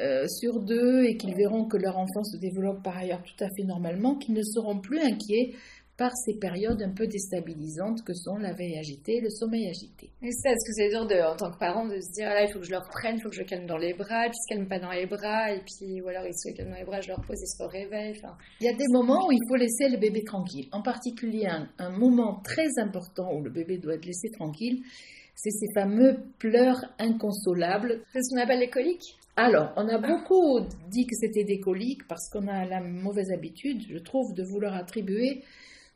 euh, 0.00 0.26
sur 0.26 0.60
d'eux 0.60 1.04
et 1.04 1.16
qu'ils 1.16 1.34
verront 1.36 1.66
que 1.66 1.76
leur 1.76 1.96
enfant 1.98 2.24
se 2.24 2.38
développe 2.38 2.82
par 2.82 2.96
ailleurs 2.96 3.22
tout 3.22 3.44
à 3.44 3.48
fait 3.56 3.64
normalement, 3.64 4.16
qu'ils 4.16 4.34
ne 4.34 4.42
seront 4.42 4.80
plus 4.80 4.98
inquiets 5.00 5.52
par 6.00 6.16
ces 6.16 6.38
périodes 6.38 6.80
un 6.80 6.94
peu 6.94 7.06
déstabilisantes 7.06 8.02
que 8.04 8.14
sont 8.14 8.38
la 8.38 8.54
veille 8.54 8.78
agitée 8.78 9.20
le 9.20 9.28
sommeil 9.28 9.68
agité. 9.68 10.08
Mais 10.22 10.30
ça, 10.30 10.48
est-ce 10.48 10.66
que 10.66 10.72
c'est 10.72 10.88
dur 10.88 11.06
de, 11.06 11.16
en 11.16 11.36
tant 11.36 11.50
que 11.50 11.58
parent 11.58 11.86
de 11.86 12.00
se 12.00 12.10
dire 12.12 12.30
là, 12.30 12.42
il 12.42 12.50
faut 12.50 12.58
que 12.58 12.64
je 12.64 12.70
leur 12.70 12.88
prenne, 12.88 13.16
il 13.18 13.22
faut 13.22 13.28
que 13.28 13.34
je 13.34 13.42
le 13.42 13.46
calme 13.46 13.66
dans 13.66 13.76
les 13.76 13.92
bras, 13.92 14.22
puis 14.22 14.32
ils 14.32 14.42
se 14.48 14.54
calment 14.54 14.68
pas 14.68 14.78
dans 14.78 14.92
les 14.92 15.04
bras, 15.04 15.52
et 15.52 15.60
puis 15.60 16.00
ou 16.00 16.08
alors 16.08 16.24
ils 16.24 16.32
se 16.32 16.56
calment 16.56 16.70
dans 16.70 16.78
les 16.78 16.86
bras, 16.86 17.02
je 17.02 17.08
leur 17.08 17.20
pose, 17.20 17.36
ils 17.38 17.46
se 17.46 17.62
réveillent. 17.62 18.16
Enfin... 18.16 18.34
Il 18.62 18.64
y 18.64 18.70
a 18.70 18.72
des 18.72 18.88
moments 18.88 19.28
où 19.28 19.32
il 19.32 19.44
faut 19.46 19.56
laisser 19.56 19.90
le 19.90 19.98
bébé 19.98 20.24
tranquille. 20.24 20.68
En 20.72 20.80
particulier, 20.80 21.44
un, 21.46 21.68
un 21.78 21.90
moment 21.90 22.40
très 22.42 22.78
important 22.78 23.34
où 23.34 23.42
le 23.42 23.50
bébé 23.50 23.76
doit 23.76 23.96
être 23.96 24.06
laissé 24.06 24.30
tranquille, 24.30 24.82
c'est 25.42 25.50
ces 25.50 25.72
fameux 25.72 26.18
pleurs 26.38 26.84
inconsolables. 26.98 28.02
C'est 28.12 28.22
ce 28.22 28.34
qu'on 28.34 28.42
appelle 28.42 28.60
les 28.60 28.68
coliques? 28.68 29.16
Alors, 29.36 29.72
on 29.76 29.88
a 29.88 29.96
beaucoup 29.96 30.60
dit 30.90 31.06
que 31.06 31.16
c'était 31.16 31.44
des 31.44 31.60
coliques 31.60 32.06
parce 32.06 32.28
qu'on 32.28 32.46
a 32.46 32.66
la 32.66 32.80
mauvaise 32.82 33.30
habitude, 33.30 33.80
je 33.88 33.96
trouve, 33.96 34.34
de 34.34 34.42
vouloir 34.42 34.74
attribuer 34.74 35.42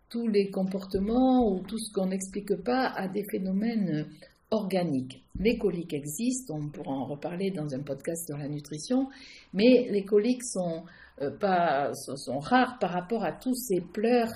tous 0.08 0.28
les 0.28 0.50
comportements 0.50 1.46
ou 1.50 1.60
tout 1.60 1.78
ce 1.78 1.92
qu'on 1.92 2.06
n'explique 2.06 2.54
pas 2.62 2.86
à 2.86 3.06
des 3.06 3.24
phénomènes 3.24 4.06
organiques. 4.50 5.22
Les 5.38 5.58
coliques 5.58 5.92
existent, 5.92 6.54
on 6.56 6.70
pourra 6.70 6.92
en 6.92 7.04
reparler 7.04 7.50
dans 7.50 7.74
un 7.74 7.80
podcast 7.80 8.26
sur 8.26 8.38
la 8.38 8.48
nutrition, 8.48 9.08
mais 9.52 9.88
les 9.90 10.04
coliques 10.04 10.44
sont, 10.44 10.84
euh, 11.20 11.30
pas, 11.30 11.92
sont, 11.94 12.38
rares 12.38 12.78
par 12.78 12.92
rapport 12.92 13.24
à 13.24 13.32
tous 13.32 13.54
ces 13.54 13.82
pleurs 13.82 14.32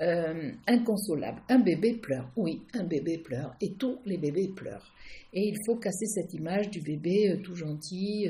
euh, 0.00 0.50
inconsolables. 0.66 1.42
Un 1.48 1.60
bébé 1.60 1.94
pleure, 1.94 2.30
oui, 2.36 2.62
un 2.74 2.84
bébé 2.84 3.18
pleure, 3.18 3.54
et 3.60 3.72
tous 3.72 3.98
les 4.04 4.18
bébés 4.18 4.48
pleurent. 4.48 4.92
Et 5.32 5.48
il 5.48 5.56
faut 5.66 5.76
casser 5.76 6.06
cette 6.06 6.34
image 6.34 6.70
du 6.70 6.80
bébé 6.80 7.30
euh, 7.30 7.42
tout 7.42 7.56
gentil, 7.56 8.28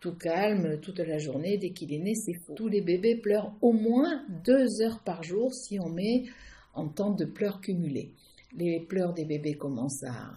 tout 0.00 0.14
calme 0.14 0.78
toute 0.80 0.98
la 1.00 1.18
journée. 1.18 1.58
Dès 1.58 1.70
qu'il 1.70 1.92
est 1.92 1.98
né, 1.98 2.14
c'est 2.14 2.34
faux. 2.46 2.54
Tous 2.54 2.68
les 2.68 2.80
bébés 2.80 3.16
pleurent 3.16 3.52
au 3.60 3.72
moins 3.72 4.24
deux 4.44 4.80
heures 4.82 5.00
par 5.04 5.22
jour 5.22 5.52
si 5.52 5.78
on 5.78 5.90
met 5.90 6.24
en 6.74 6.88
temps 6.88 7.12
de 7.12 7.24
pleurs 7.24 7.60
cumulés. 7.60 8.10
Les 8.56 8.80
pleurs 8.80 9.12
des 9.12 9.24
bébés 9.24 9.54
commencent 9.54 10.02
à 10.04 10.32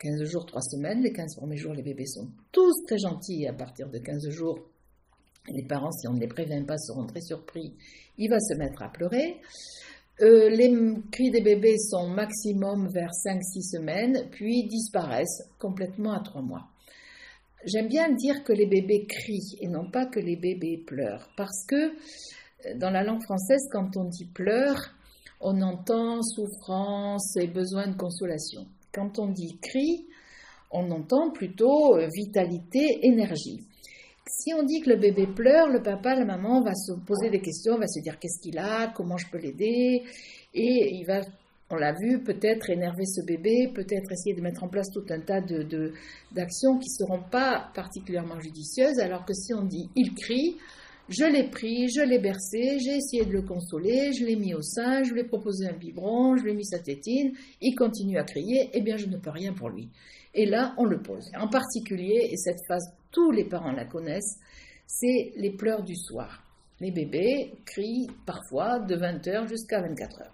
15 0.00 0.24
jours, 0.24 0.46
3 0.46 0.62
semaines. 0.62 1.02
Les 1.02 1.12
15 1.12 1.36
premiers 1.36 1.56
jours, 1.56 1.74
les 1.74 1.82
bébés 1.82 2.06
sont 2.06 2.28
tous 2.52 2.74
très 2.86 2.98
gentils. 2.98 3.46
À 3.46 3.52
partir 3.52 3.88
de 3.88 3.98
15 3.98 4.30
jours, 4.30 4.60
les 5.50 5.64
parents, 5.64 5.92
si 5.92 6.08
on 6.08 6.14
ne 6.14 6.20
les 6.20 6.28
prévient 6.28 6.64
pas, 6.66 6.76
seront 6.78 7.06
très 7.06 7.20
surpris. 7.20 7.74
Il 8.16 8.30
va 8.30 8.38
se 8.40 8.54
mettre 8.54 8.82
à 8.82 8.88
pleurer. 8.88 9.40
Euh, 10.20 10.48
les 10.50 10.74
cris 11.12 11.30
des 11.30 11.40
bébés 11.40 11.78
sont 11.78 12.08
maximum 12.08 12.88
vers 12.88 13.10
5-6 13.10 13.76
semaines, 13.76 14.28
puis 14.32 14.66
disparaissent 14.66 15.48
complètement 15.58 16.12
à 16.12 16.20
3 16.20 16.42
mois. 16.42 16.66
J'aime 17.64 17.88
bien 17.88 18.10
dire 18.12 18.42
que 18.44 18.52
les 18.52 18.66
bébés 18.66 19.06
crient 19.06 19.56
et 19.60 19.68
non 19.68 19.90
pas 19.90 20.06
que 20.06 20.20
les 20.20 20.36
bébés 20.36 20.82
pleurent, 20.86 21.28
parce 21.36 21.64
que 21.66 21.76
euh, 21.76 22.74
dans 22.76 22.90
la 22.90 23.04
langue 23.04 23.22
française, 23.22 23.62
quand 23.70 23.96
on 23.96 24.04
dit 24.04 24.26
pleure, 24.26 24.94
on 25.40 25.60
entend 25.62 26.20
souffrance 26.22 27.36
et 27.36 27.46
besoin 27.46 27.88
de 27.88 27.96
consolation. 27.96 28.66
Quand 28.92 29.18
on 29.20 29.28
dit 29.28 29.56
crie, 29.60 30.06
on 30.70 30.90
entend 30.90 31.30
plutôt 31.30 31.96
euh, 31.96 32.08
vitalité, 32.12 32.98
énergie. 33.02 33.60
Si 34.28 34.52
on 34.54 34.62
dit 34.62 34.80
que 34.80 34.90
le 34.90 34.96
bébé 34.96 35.26
pleure, 35.26 35.68
le 35.68 35.82
papa, 35.82 36.14
la 36.14 36.24
maman 36.24 36.62
va 36.62 36.74
se 36.74 36.92
poser 36.92 37.30
des 37.30 37.40
questions, 37.40 37.78
va 37.78 37.86
se 37.86 38.00
dire 38.00 38.18
qu'est-ce 38.18 38.40
qu'il 38.40 38.58
a, 38.58 38.92
comment 38.94 39.16
je 39.16 39.26
peux 39.30 39.38
l'aider, 39.38 40.02
et 40.54 40.94
il 40.94 41.04
va 41.06 41.22
on 41.70 41.76
l'a 41.76 41.92
vu, 41.92 42.22
peut-être 42.22 42.70
énerver 42.70 43.04
ce 43.04 43.22
bébé, 43.26 43.70
peut-être 43.74 44.10
essayer 44.10 44.34
de 44.34 44.40
mettre 44.40 44.64
en 44.64 44.68
place 44.68 44.88
tout 44.90 45.04
un 45.10 45.20
tas 45.20 45.42
de, 45.42 45.92
d'actions 46.32 46.78
qui 46.78 46.88
ne 46.88 47.06
seront 47.06 47.22
pas 47.30 47.70
particulièrement 47.74 48.40
judicieuses, 48.40 48.98
alors 48.98 49.26
que 49.26 49.34
si 49.34 49.52
on 49.52 49.64
dit 49.64 49.90
il 49.94 50.14
crie, 50.14 50.56
je 51.10 51.24
l'ai 51.24 51.44
pris, 51.44 51.88
je 51.88 52.00
l'ai 52.00 52.18
bercé, 52.18 52.78
j'ai 52.78 52.96
essayé 52.96 53.24
de 53.24 53.32
le 53.32 53.42
consoler, 53.42 54.12
je 54.12 54.24
l'ai 54.24 54.36
mis 54.36 54.54
au 54.54 54.62
sein, 54.62 55.02
je 55.02 55.12
lui 55.12 55.20
ai 55.20 55.24
proposé 55.24 55.68
un 55.68 55.76
biberon, 55.76 56.36
je 56.36 56.44
lui 56.44 56.52
ai 56.52 56.54
mis 56.54 56.64
sa 56.64 56.78
tétine, 56.78 57.32
il 57.60 57.74
continue 57.74 58.18
à 58.18 58.24
crier, 58.24 58.70
eh 58.72 58.80
bien 58.80 58.96
je 58.96 59.06
ne 59.06 59.18
peux 59.18 59.30
rien 59.30 59.52
pour 59.52 59.68
lui. 59.68 59.88
Et 60.34 60.46
là, 60.46 60.74
on 60.76 60.84
le 60.84 61.00
pose. 61.00 61.30
En 61.38 61.48
particulier, 61.48 62.28
et 62.30 62.36
cette 62.36 62.60
phase, 62.66 62.92
tous 63.10 63.30
les 63.30 63.44
parents 63.44 63.72
la 63.72 63.84
connaissent, 63.84 64.38
c'est 64.86 65.32
les 65.36 65.50
pleurs 65.50 65.82
du 65.82 65.96
soir. 65.96 66.42
Les 66.80 66.90
bébés 66.90 67.52
crient 67.64 68.08
parfois 68.24 68.78
de 68.78 68.96
20h 68.96 69.48
jusqu'à 69.48 69.82
24h. 69.82 70.28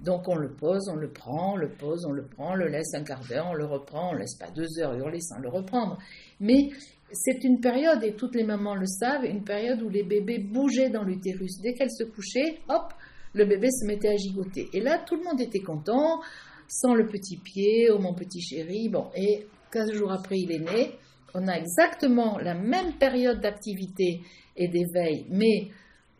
Donc 0.00 0.28
on 0.28 0.36
le 0.36 0.50
pose, 0.50 0.88
on 0.88 0.96
le 0.96 1.10
prend, 1.10 1.54
on 1.54 1.56
le 1.56 1.68
pose, 1.68 2.06
on 2.06 2.12
le 2.12 2.24
prend, 2.24 2.52
on 2.52 2.54
le 2.54 2.68
laisse 2.68 2.94
un 2.94 3.04
quart 3.04 3.22
d'heure, 3.28 3.48
on 3.50 3.54
le 3.54 3.66
reprend, 3.66 4.10
on 4.10 4.14
ne 4.14 4.20
laisse 4.20 4.34
pas 4.34 4.50
deux 4.50 4.78
heures 4.78 4.94
hurler 4.94 5.20
sans 5.20 5.38
le 5.38 5.48
reprendre. 5.48 5.98
Mais 6.40 6.70
c'est 7.12 7.44
une 7.44 7.60
période, 7.60 8.02
et 8.02 8.14
toutes 8.14 8.34
les 8.34 8.44
mamans 8.44 8.76
le 8.76 8.86
savent, 8.86 9.24
une 9.24 9.44
période 9.44 9.82
où 9.82 9.88
les 9.88 10.02
bébés 10.02 10.38
bougeaient 10.38 10.90
dans 10.90 11.02
l'utérus. 11.02 11.60
Dès 11.60 11.74
qu'elles 11.74 11.90
se 11.90 12.04
couchaient, 12.04 12.60
hop, 12.68 12.94
le 13.34 13.44
bébé 13.44 13.70
se 13.70 13.86
mettait 13.86 14.08
à 14.08 14.16
gigoter. 14.16 14.68
Et 14.72 14.80
là, 14.80 14.98
tout 14.98 15.16
le 15.16 15.24
monde 15.24 15.40
était 15.40 15.60
content, 15.60 16.20
sans 16.66 16.94
le 16.94 17.06
petit 17.06 17.36
pied, 17.36 17.90
oh 17.90 17.98
mon 17.98 18.14
petit 18.14 18.40
chéri. 18.40 18.88
Bon, 18.88 19.10
et 19.14 19.46
15 19.72 19.92
jours 19.92 20.12
après, 20.12 20.38
il 20.38 20.52
est 20.52 20.60
né. 20.60 20.92
On 21.34 21.46
a 21.48 21.54
exactement 21.54 22.38
la 22.38 22.54
même 22.54 22.94
période 22.98 23.40
d'activité 23.40 24.20
et 24.56 24.68
d'éveil, 24.68 25.26
mais 25.30 25.68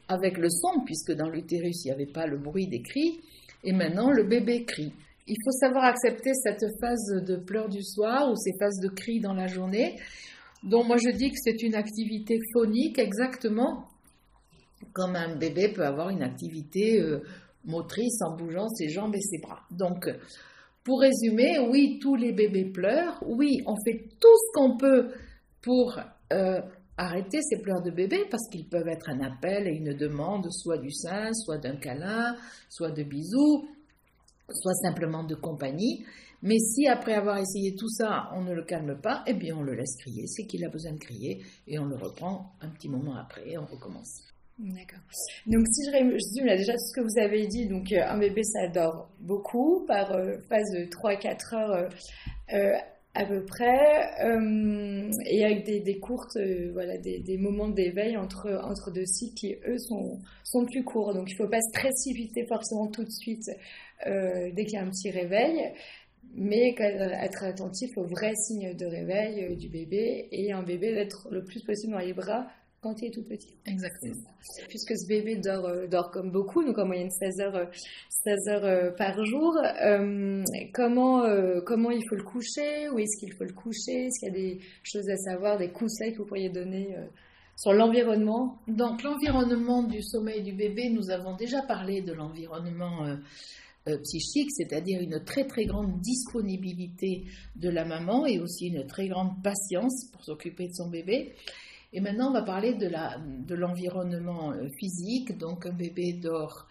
avec 0.09 0.39
le 0.39 0.49
son, 0.49 0.85
puisque 0.85 1.13
dans 1.13 1.29
l'utérus, 1.29 1.85
il 1.85 1.89
n'y 1.89 1.95
avait 1.95 2.13
pas 2.13 2.27
le 2.27 2.39
bruit 2.39 2.67
des 2.67 2.83
cris. 2.83 3.21
Et 3.65 3.73
maintenant, 3.73 4.11
le 4.11 4.25
bébé 4.25 4.65
crie. 4.65 4.93
il 5.27 5.37
faut 5.45 5.53
savoir 5.53 5.85
accepter 5.85 6.33
cette 6.35 6.65
phase 6.81 7.25
de 7.25 7.37
pleurs 7.37 7.69
du 7.69 7.83
soir 7.83 8.31
ou 8.31 8.37
ces 8.37 8.53
phases 8.59 8.81
de 8.81 8.89
cris 8.89 9.21
dans 9.21 9.35
la 9.35 9.47
journée, 9.47 9.97
dont 10.63 10.83
moi 10.83 10.97
je 10.97 11.11
dis 11.11 11.31
que 11.31 11.37
c'est 11.37 11.63
une 11.63 11.75
activité 11.75 12.39
phonique 12.53 12.99
exactement 12.99 13.87
comme 14.93 15.17
un 15.17 15.37
bébé 15.37 15.69
peut 15.69 15.85
avoir 15.85 16.11
une 16.11 16.23
activité 16.23 17.01
euh, 17.01 17.23
motrice 17.65 18.21
en 18.23 18.37
bougeant 18.37 18.69
ses 18.69 18.89
jambes 18.89 19.15
et 19.15 19.21
ses 19.21 19.39
bras. 19.39 19.61
Donc, 19.71 20.09
pour 20.85 21.01
résumer, 21.01 21.59
oui, 21.59 21.99
tous 22.01 22.15
les 22.15 22.33
bébés 22.33 22.71
pleurent, 22.71 23.23
oui, 23.27 23.63
on 23.67 23.77
fait 23.85 24.09
tout 24.21 24.37
ce 24.37 24.53
qu'on 24.55 24.77
peut 24.77 25.11
pour 25.63 25.99
euh, 26.33 26.61
arrêter 26.97 27.41
ces 27.43 27.61
pleurs 27.61 27.83
de 27.83 27.91
bébé 27.91 28.25
parce 28.31 28.49
qu'ils 28.49 28.69
peuvent 28.69 28.89
être 28.89 29.11
un 29.11 29.21
appel 29.21 29.67
et 29.67 29.73
une 29.73 29.95
demande 29.95 30.47
soit 30.51 30.79
du 30.79 30.91
sein, 30.91 31.33
soit 31.35 31.59
d'un 31.59 31.77
câlin, 31.77 32.35
soit 32.69 32.93
de 32.93 33.03
bisous, 33.03 33.69
soit 34.49 34.75
simplement 34.75 35.25
de 35.25 35.35
compagnie. 35.35 36.05
Mais 36.43 36.59
si 36.59 36.87
après 36.89 37.13
avoir 37.13 37.37
essayé 37.37 37.75
tout 37.77 37.89
ça, 37.89 38.31
on 38.35 38.43
ne 38.43 38.55
le 38.55 38.65
calme 38.65 38.99
pas, 39.03 39.23
eh 39.27 39.35
bien 39.35 39.57
on 39.57 39.63
le 39.63 39.75
laisse 39.75 39.97
crier, 39.99 40.27
c'est 40.27 40.47
qu'il 40.47 40.65
a 40.65 40.71
besoin 40.71 40.93
de 40.93 40.99
crier 40.99 41.43
et 41.67 41.79
on 41.79 41.85
le 41.85 41.97
reprend 41.97 42.53
un 42.63 42.71
petit 42.71 42.89
moment 42.89 43.17
après 43.17 43.51
et 43.51 43.59
on 43.59 43.67
recommence. 43.67 44.30
D'accord. 44.63 45.01
Donc 45.47 45.67
si 45.73 45.87
je 45.87 45.91
résume 45.91 46.45
là 46.45 46.57
déjà 46.57 46.75
tout 46.75 46.85
ce 46.85 46.95
que 46.95 47.01
vous 47.01 47.19
avez 47.19 47.47
dit, 47.47 47.67
donc 47.67 47.93
euh, 47.93 48.03
un 48.07 48.19
bébé 48.19 48.43
ça 48.45 48.61
beaucoup 49.21 49.87
par 49.87 50.13
euh, 50.13 50.37
phase 50.51 50.71
de 50.73 50.85
3-4 50.85 51.55
heures 51.55 51.89
euh, 52.53 52.73
à 53.15 53.25
peu 53.25 53.43
près, 53.45 54.11
et 55.27 55.45
avec 55.45 55.65
des, 55.65 55.99
courtes, 55.99 56.39
voilà, 56.73 56.97
des, 56.99 57.39
moments 57.39 57.69
d'éveil 57.69 58.17
entre, 58.17 58.61
entre 58.63 58.93
deux 58.93 59.07
cycles 59.07 59.35
qui 59.35 59.57
eux 59.67 59.79
sont, 59.79 60.21
sont 60.45 60.65
plus 60.65 60.85
courts. 60.85 61.13
Donc 61.13 61.29
il 61.29 61.33
ne 61.33 61.39
faut 61.39 61.49
pas 61.49 61.61
se 61.61 61.73
précipiter 61.73 62.47
forcément 62.47 62.87
tout 62.87 63.03
de 63.03 63.11
suite 63.11 63.51
dès 64.07 64.65
qu'il 64.65 64.75
y 64.75 64.77
a 64.77 64.83
un 64.83 64.91
petit 64.91 65.11
réveil 65.11 65.73
mais 66.37 66.77
être 66.79 67.43
attentif 67.43 67.99
aux 67.99 68.05
vrais 68.05 68.37
signes 68.37 68.77
de 68.77 68.87
réveil 68.87 69.57
du 69.57 69.69
bébé 69.69 70.29
et 70.31 70.53
un 70.53 70.63
bébé 70.63 70.95
d'être 70.95 71.27
le 71.33 71.43
plus 71.43 71.65
possible 71.65 71.93
dans 71.93 71.99
les 71.99 72.13
bras 72.13 72.47
quand 72.81 73.03
il 73.03 73.09
est 73.09 73.11
tout 73.11 73.23
petit. 73.23 73.55
Exactement. 73.67 74.15
Puisque 74.69 74.97
ce 74.97 75.07
bébé 75.07 75.37
dort, 75.37 75.67
euh, 75.67 75.87
dort 75.87 76.11
comme 76.11 76.31
beaucoup, 76.31 76.65
donc 76.65 76.79
en 76.79 76.87
moyenne 76.87 77.11
16 77.11 77.41
heures, 77.41 77.71
16 78.25 78.49
euh, 78.49 78.51
heures 78.51 78.65
euh, 78.65 78.91
par 78.91 79.23
jour, 79.25 79.55
comment, 80.73 81.23
comment 81.67 81.91
il 81.91 82.03
faut 82.09 82.17
le 82.17 82.25
coucher? 82.25 82.89
Où 82.91 82.99
est-ce 82.99 83.19
qu'il 83.19 83.35
faut 83.35 83.45
le 83.45 83.53
coucher? 83.53 84.07
Est-ce 84.07 84.21
qu'il 84.21 84.29
y 84.29 84.31
a 84.31 84.55
des 84.55 84.61
choses 84.83 85.09
à 85.11 85.17
savoir, 85.17 85.59
des 85.59 85.71
conseils 85.71 86.13
que 86.13 86.19
vous 86.19 86.27
pourriez 86.27 86.49
donner 86.49 86.97
sur 87.57 87.75
l'environnement? 87.75 88.59
Donc 88.67 89.03
l'environnement 89.03 89.83
du 89.83 90.03
sommeil 90.03 90.43
du 90.43 90.53
bébé, 90.53 90.89
nous 90.89 91.11
avons 91.11 91.37
déjà 91.37 91.61
parlé 91.63 92.01
de 92.01 92.13
l'environnement 92.15 93.07
psychique, 94.05 94.51
c'est-à-dire 94.53 95.01
une 95.03 95.23
très 95.25 95.47
très 95.47 95.65
grande 95.65 96.01
disponibilité 96.01 97.25
de 97.57 97.69
la 97.69 97.85
maman 97.85 98.25
et 98.25 98.39
aussi 98.39 98.69
une 98.69 98.87
très 98.87 99.09
grande 99.09 99.43
patience 99.43 100.11
pour 100.13 100.25
s'occuper 100.25 100.69
de 100.69 100.75
son 100.75 100.89
bébé. 100.89 101.35
Et 101.93 102.01
maintenant, 102.01 102.29
on 102.31 102.33
va 102.33 102.43
parler 102.43 102.75
de, 102.75 102.87
la, 102.87 103.19
de 103.19 103.55
l'environnement 103.55 104.53
euh, 104.53 104.69
physique. 104.79 105.37
Donc, 105.39 105.67
un 105.67 105.73
bébé 105.73 106.13
dort, 106.13 106.69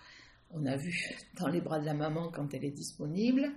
on 0.52 0.66
a 0.66 0.78
vu, 0.78 0.94
dans 1.40 1.48
les 1.48 1.62
bras 1.62 1.80
de 1.80 1.86
la 1.86 1.94
maman 1.94 2.30
quand 2.34 2.54
elle 2.54 2.66
est 2.66 2.72
disponible, 2.72 3.52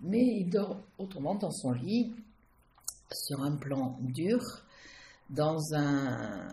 mais 0.00 0.24
il 0.24 0.48
dort 0.48 0.80
autrement 0.98 1.34
dans 1.34 1.50
son 1.50 1.72
lit, 1.72 2.14
sur 3.12 3.42
un 3.42 3.56
plan 3.56 3.98
dur, 4.00 4.40
dans 5.30 5.74
un 5.74 6.48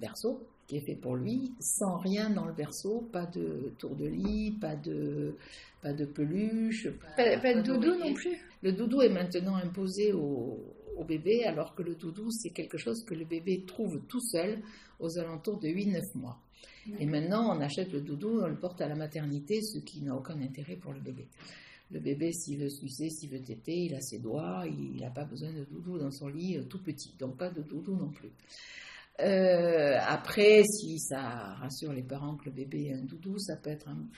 berceau 0.00 0.46
qui 0.66 0.76
est 0.76 0.80
fait 0.80 0.96
pour 0.96 1.16
lui, 1.16 1.52
sans 1.60 1.96
rien 1.98 2.30
dans 2.30 2.44
le 2.44 2.52
berceau, 2.52 3.08
pas 3.12 3.26
de 3.26 3.72
tour 3.78 3.94
de 3.94 4.06
lit, 4.06 4.52
pas 4.60 4.74
de, 4.74 5.36
pas 5.80 5.92
de 5.92 6.04
peluche. 6.04 6.88
Pas, 7.16 7.38
pas 7.38 7.54
de 7.54 7.62
doudou 7.62 7.98
non 7.98 8.12
plus? 8.14 8.36
Le 8.62 8.72
doudou 8.72 9.02
est 9.02 9.08
maintenant 9.08 9.56
imposé 9.56 10.12
au, 10.12 10.58
au 10.96 11.04
bébé, 11.04 11.44
alors 11.44 11.74
que 11.74 11.82
le 11.82 11.94
doudou, 11.94 12.30
c'est 12.30 12.50
quelque 12.50 12.78
chose 12.78 13.04
que 13.04 13.14
le 13.14 13.24
bébé 13.24 13.64
trouve 13.66 14.00
tout 14.08 14.20
seul 14.20 14.62
aux 14.98 15.18
alentours 15.18 15.58
de 15.58 15.68
8-9 15.68 16.00
mois. 16.16 16.38
Et 16.98 17.06
maintenant, 17.06 17.56
on 17.56 17.60
achète 17.60 17.92
le 17.92 18.00
doudou, 18.00 18.40
on 18.42 18.48
le 18.48 18.58
porte 18.58 18.80
à 18.80 18.88
la 18.88 18.94
maternité, 18.94 19.60
ce 19.62 19.78
qui 19.78 20.02
n'a 20.02 20.14
aucun 20.14 20.40
intérêt 20.40 20.76
pour 20.76 20.92
le 20.92 21.00
bébé. 21.00 21.28
Le 21.90 22.00
bébé, 22.00 22.32
s'il 22.32 22.58
veut 22.58 22.70
sucer, 22.70 23.10
s'il 23.10 23.30
veut 23.30 23.42
téter, 23.42 23.84
il 23.84 23.94
a 23.94 24.00
ses 24.00 24.18
doigts, 24.18 24.64
il 24.66 25.00
n'a 25.00 25.10
pas 25.10 25.24
besoin 25.24 25.52
de 25.52 25.64
doudou 25.64 25.98
dans 25.98 26.10
son 26.10 26.28
lit 26.28 26.56
euh, 26.56 26.64
tout 26.64 26.82
petit, 26.82 27.14
donc 27.18 27.36
pas 27.36 27.50
de 27.50 27.62
doudou 27.62 27.94
non 27.94 28.08
plus. 28.08 28.30
Euh, 29.20 29.98
après, 30.00 30.62
si 30.64 30.98
ça 30.98 31.54
rassure 31.60 31.92
les 31.92 32.02
parents 32.02 32.36
que 32.36 32.46
le 32.46 32.52
bébé 32.52 32.86
ait 32.86 32.94
un 32.94 33.04
doudou, 33.04 33.38
ça 33.38 33.56
peut 33.56 33.70
être 33.70 33.88
un, 33.88 34.08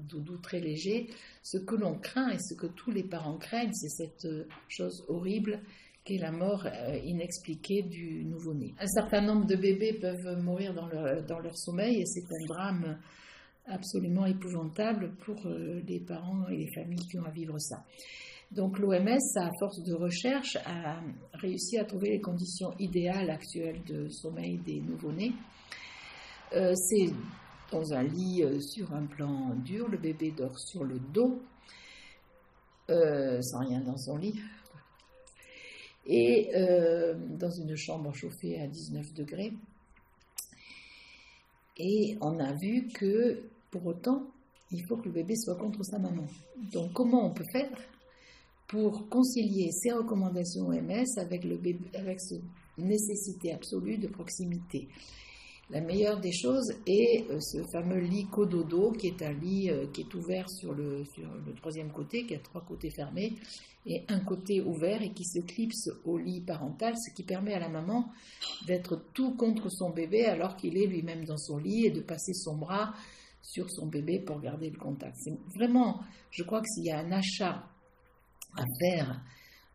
doudou 0.00 0.38
très 0.38 0.60
léger. 0.60 1.08
Ce 1.42 1.58
que 1.58 1.74
l'on 1.74 1.98
craint 1.98 2.30
et 2.30 2.38
ce 2.38 2.54
que 2.54 2.66
tous 2.66 2.90
les 2.90 3.02
parents 3.02 3.36
craignent, 3.38 3.72
c'est 3.72 3.88
cette 3.88 4.24
euh, 4.24 4.44
chose 4.68 5.04
horrible 5.08 5.60
qu'est 6.04 6.18
la 6.18 6.32
mort 6.32 6.66
euh, 6.66 6.96
inexpliquée 7.04 7.82
du 7.82 8.24
nouveau-né. 8.24 8.74
Un 8.80 8.86
certain 8.86 9.20
nombre 9.20 9.46
de 9.46 9.56
bébés 9.56 9.94
peuvent 9.94 10.38
mourir 10.42 10.74
dans 10.74 10.86
leur, 10.86 11.22
dans 11.24 11.38
leur 11.38 11.56
sommeil 11.56 12.00
et 12.00 12.06
c'est 12.06 12.24
un 12.24 12.46
drame 12.46 12.98
absolument 13.66 14.26
épouvantable 14.26 15.14
pour 15.24 15.46
euh, 15.46 15.80
les 15.86 16.00
parents 16.00 16.48
et 16.48 16.56
les 16.56 16.72
familles 16.74 17.06
qui 17.08 17.18
ont 17.18 17.24
à 17.24 17.30
vivre 17.30 17.58
ça. 17.58 17.84
Donc 18.50 18.78
l'OMS, 18.78 19.18
à 19.36 19.50
force 19.58 19.82
de 19.82 19.94
recherche, 19.94 20.56
a 20.66 21.00
réussi 21.34 21.78
à 21.78 21.84
trouver 21.84 22.10
les 22.10 22.20
conditions 22.20 22.70
idéales 22.78 23.30
actuelles 23.30 23.80
de 23.86 24.08
sommeil 24.08 24.58
des 24.58 24.78
nouveau-nés. 24.80 25.32
c'est 26.52 27.08
dans 27.72 27.92
un 27.94 28.02
lit 28.02 28.42
euh, 28.42 28.60
sur 28.60 28.92
un 28.92 29.06
plan 29.06 29.54
dur, 29.64 29.88
le 29.88 29.98
bébé 29.98 30.30
dort 30.30 30.58
sur 30.58 30.84
le 30.84 30.98
dos, 30.98 31.40
euh, 32.90 33.40
sans 33.42 33.60
rien 33.60 33.80
dans 33.80 33.96
son 33.96 34.16
lit, 34.16 34.38
et 36.06 36.50
euh, 36.54 37.14
dans 37.38 37.50
une 37.50 37.74
chambre 37.76 38.12
chauffée 38.12 38.60
à 38.60 38.66
19 38.66 39.14
degrés. 39.14 39.52
Et 41.78 42.18
on 42.20 42.38
a 42.38 42.52
vu 42.52 42.88
que 42.88 43.42
pour 43.70 43.86
autant, 43.86 44.26
il 44.70 44.84
faut 44.84 44.96
que 44.96 45.06
le 45.06 45.12
bébé 45.12 45.34
soit 45.36 45.56
contre 45.56 45.82
sa 45.84 45.98
maman. 45.98 46.26
Donc 46.72 46.92
comment 46.92 47.26
on 47.26 47.30
peut 47.32 47.46
faire 47.52 47.70
pour 48.68 49.08
concilier 49.08 49.70
ces 49.72 49.92
recommandations 49.92 50.66
OMS 50.66 51.18
avec, 51.18 51.44
le 51.44 51.56
bébé, 51.56 51.84
avec 51.94 52.20
cette 52.20 52.42
nécessité 52.76 53.52
absolue 53.52 53.96
de 53.96 54.08
proximité? 54.08 54.88
La 55.72 55.80
meilleure 55.80 56.20
des 56.20 56.32
choses 56.32 56.70
est 56.86 57.24
euh, 57.30 57.40
ce 57.40 57.62
fameux 57.72 58.00
lit 58.00 58.26
cododo, 58.26 58.92
qui 58.92 59.06
est 59.08 59.22
un 59.22 59.32
lit 59.32 59.70
euh, 59.70 59.86
qui 59.86 60.02
est 60.02 60.14
ouvert 60.14 60.48
sur 60.50 60.74
le, 60.74 61.02
troisième 61.56 61.90
côté, 61.90 62.26
qui 62.26 62.34
a 62.34 62.38
trois 62.38 62.60
côtés 62.60 62.90
fermés, 62.90 63.32
et 63.86 64.04
un 64.08 64.20
côté 64.20 64.60
ouvert 64.60 65.00
et 65.02 65.12
qui 65.12 65.24
se 65.24 65.40
clipse 65.40 65.88
au 66.04 66.18
lit 66.18 66.42
parental, 66.42 66.94
ce 66.96 67.12
qui 67.14 67.22
permet 67.22 67.54
à 67.54 67.58
la 67.58 67.70
maman 67.70 68.10
d'être 68.66 69.02
tout 69.14 69.34
contre 69.34 69.70
son 69.70 69.90
bébé 69.90 70.26
alors 70.26 70.56
qu'il 70.56 70.76
est 70.76 70.86
lui-même 70.86 71.24
dans 71.24 71.38
son 71.38 71.56
lit 71.56 71.86
et 71.86 71.90
de 71.90 72.02
passer 72.02 72.34
son 72.34 72.56
bras 72.56 72.94
sur 73.40 73.68
son 73.70 73.86
bébé 73.86 74.20
pour 74.20 74.40
garder 74.40 74.70
le 74.70 74.78
contact. 74.78 75.16
C'est 75.18 75.36
vraiment, 75.56 76.00
je 76.30 76.44
crois 76.44 76.60
que 76.60 76.68
s'il 76.68 76.84
y 76.84 76.90
a 76.90 76.98
un 76.98 77.10
achat 77.10 77.66
à 78.56 78.64
faire 78.78 79.20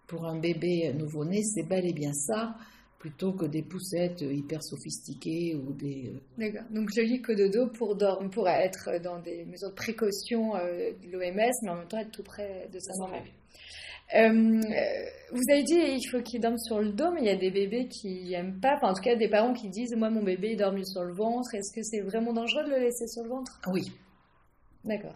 pour 0.06 0.26
un 0.26 0.40
bébé 0.40 0.94
nouveau-né, 0.94 1.42
c'est 1.44 1.64
bel 1.64 1.86
et 1.86 1.94
bien 1.94 2.14
ça 2.14 2.56
plutôt 3.00 3.34
que 3.34 3.46
des 3.46 3.62
poussettes 3.62 4.22
hyper 4.22 4.64
sophistiquées 4.64 5.56
ou 5.56 5.74
des... 5.74 6.12
Euh, 6.14 6.20
D'accord. 6.38 6.68
Donc 6.72 6.90
joli 6.94 7.22
cododo 7.22 7.68
pour, 7.68 7.96
dormir, 7.96 8.30
pour 8.32 8.50
être 8.50 9.00
dans 9.02 9.20
des 9.20 9.46
mesures 9.46 9.70
de 9.70 9.76
précaution 9.76 10.56
euh, 10.56 10.92
de 11.04 11.12
l'OMS, 11.12 11.52
mais 11.64 11.70
en 11.70 11.76
même 11.76 11.88
temps 11.88 12.00
être 12.00 12.12
tout 12.12 12.24
près 12.24 12.68
de 12.72 12.80
sa 12.80 12.94
maman. 13.00 13.22
Euh, 14.16 14.62
vous 15.32 15.44
avez 15.52 15.64
dit 15.64 15.76
il 15.76 16.10
faut 16.10 16.22
qu'il 16.22 16.40
dorme 16.40 16.58
sur 16.58 16.80
le 16.80 16.92
dos, 16.92 17.12
mais 17.14 17.22
il 17.22 17.28
y 17.28 17.30
a 17.30 17.36
des 17.36 17.52
bébés 17.52 17.88
qui 17.90 18.30
n'aiment 18.30 18.60
pas, 18.60 18.76
enfin, 18.78 18.92
en 18.92 18.94
tout 18.94 19.02
cas 19.02 19.16
des 19.16 19.28
parents 19.28 19.54
qui 19.54 19.70
disent 19.70 19.94
moi 19.96 20.10
mon 20.10 20.24
bébé 20.24 20.52
il 20.52 20.58
dort 20.58 20.72
mieux 20.72 20.86
sur 20.86 21.04
le 21.04 21.14
ventre. 21.14 21.54
Est-ce 21.54 21.76
que 21.76 21.84
c'est 21.84 22.02
vraiment 22.02 22.34
dangereux 22.34 22.64
de 22.64 22.70
le 22.70 22.80
laisser 22.80 23.08
sur 23.08 23.24
le 23.24 23.30
ventre? 23.30 23.60
Oui. 23.68 23.92
D'accord. 24.86 25.16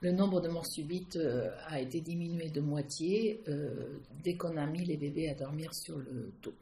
Le 0.00 0.12
nombre 0.12 0.40
de 0.40 0.48
morts 0.48 0.66
subites 0.66 1.18
a 1.66 1.80
été 1.80 2.00
diminué 2.00 2.48
de 2.48 2.60
moitié 2.60 3.42
dès 4.24 4.34
qu'on 4.34 4.56
a 4.56 4.66
mis 4.66 4.84
les 4.84 4.96
bébés 4.96 5.28
à 5.28 5.34
dormir 5.34 5.74
sur 5.74 5.98
le 5.98 6.32
dos. 6.42 6.54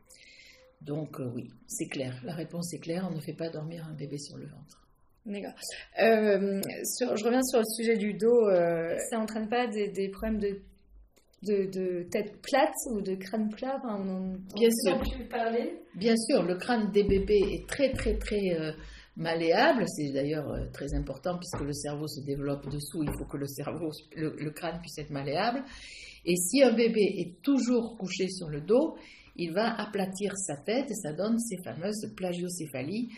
Donc 0.82 1.20
euh, 1.20 1.30
oui, 1.34 1.50
c'est 1.66 1.88
clair. 1.88 2.20
La 2.24 2.34
réponse 2.34 2.72
est 2.72 2.78
claire. 2.78 3.08
On 3.10 3.14
ne 3.14 3.20
fait 3.20 3.32
pas 3.32 3.48
dormir 3.48 3.86
un 3.90 3.94
bébé 3.94 4.18
sur 4.18 4.36
le 4.36 4.46
ventre. 4.46 4.86
D'accord. 5.26 5.52
Euh, 6.00 6.60
je 6.62 7.24
reviens 7.24 7.42
sur 7.42 7.58
le 7.58 7.64
sujet 7.76 7.96
du 7.96 8.14
dos. 8.14 8.48
Euh, 8.48 8.96
ça 9.10 9.18
n'entraîne 9.18 9.48
pas 9.48 9.66
des, 9.66 10.08
problèmes 10.08 10.38
de, 10.38 10.60
de, 11.42 12.04
tête 12.04 12.40
plate 12.40 12.74
ou 12.92 13.00
de 13.02 13.14
crâne 13.16 13.50
plat? 13.50 13.80
Bien 14.54 14.70
sûr. 14.70 15.02
Parler? 15.28 15.74
Bien 15.94 16.16
sûr, 16.16 16.44
le 16.44 16.56
crâne 16.56 16.90
des 16.92 17.04
bébés 17.04 17.42
est 17.52 17.68
très 17.68 17.92
très 17.92 18.16
très 18.16 18.56
malléable. 19.18 19.84
C'est 19.88 20.12
d'ailleurs 20.12 20.70
très 20.72 20.94
important 20.94 21.36
puisque 21.36 21.60
le 21.60 21.74
cerveau 21.74 22.08
se 22.08 22.24
développe 22.24 22.68
dessous. 22.70 23.02
Il 23.02 23.10
faut 23.18 23.26
que 23.26 23.36
le 23.36 23.46
cerveau, 23.46 23.90
le 24.16 24.50
crâne 24.50 24.80
puisse 24.80 24.96
être 24.98 25.10
malléable. 25.10 25.62
Et 26.24 26.36
si 26.36 26.62
un 26.62 26.72
bébé 26.72 27.02
est 27.18 27.42
toujours 27.42 27.96
couché 27.96 28.28
sur 28.28 28.48
le 28.48 28.60
dos, 28.60 28.96
il 29.36 29.52
va 29.52 29.74
aplatir 29.80 30.36
sa 30.36 30.56
tête 30.56 30.90
et 30.90 30.94
ça 30.94 31.12
donne 31.12 31.38
ces 31.38 31.56
fameuses 31.62 32.12
plagiocéphalies 32.16 33.08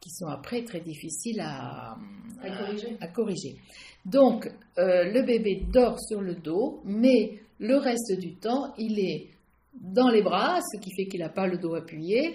qui 0.00 0.10
sont 0.10 0.26
après 0.26 0.64
très 0.64 0.80
difficiles 0.80 1.40
à, 1.40 1.96
corriger. 2.42 2.96
à 3.00 3.08
corriger. 3.08 3.56
Donc, 4.04 4.46
euh, 4.78 5.04
le 5.04 5.22
bébé 5.22 5.62
dort 5.72 6.00
sur 6.00 6.20
le 6.20 6.34
dos, 6.34 6.80
mais 6.84 7.38
le 7.58 7.76
reste 7.76 8.18
du 8.18 8.34
temps, 8.34 8.74
il 8.78 8.98
est 8.98 9.28
dans 9.74 10.08
les 10.08 10.22
bras, 10.22 10.58
ce 10.72 10.80
qui 10.80 10.90
fait 10.94 11.06
qu'il 11.06 11.20
n'a 11.20 11.28
pas 11.28 11.46
le 11.46 11.58
dos 11.58 11.74
appuyé, 11.74 12.34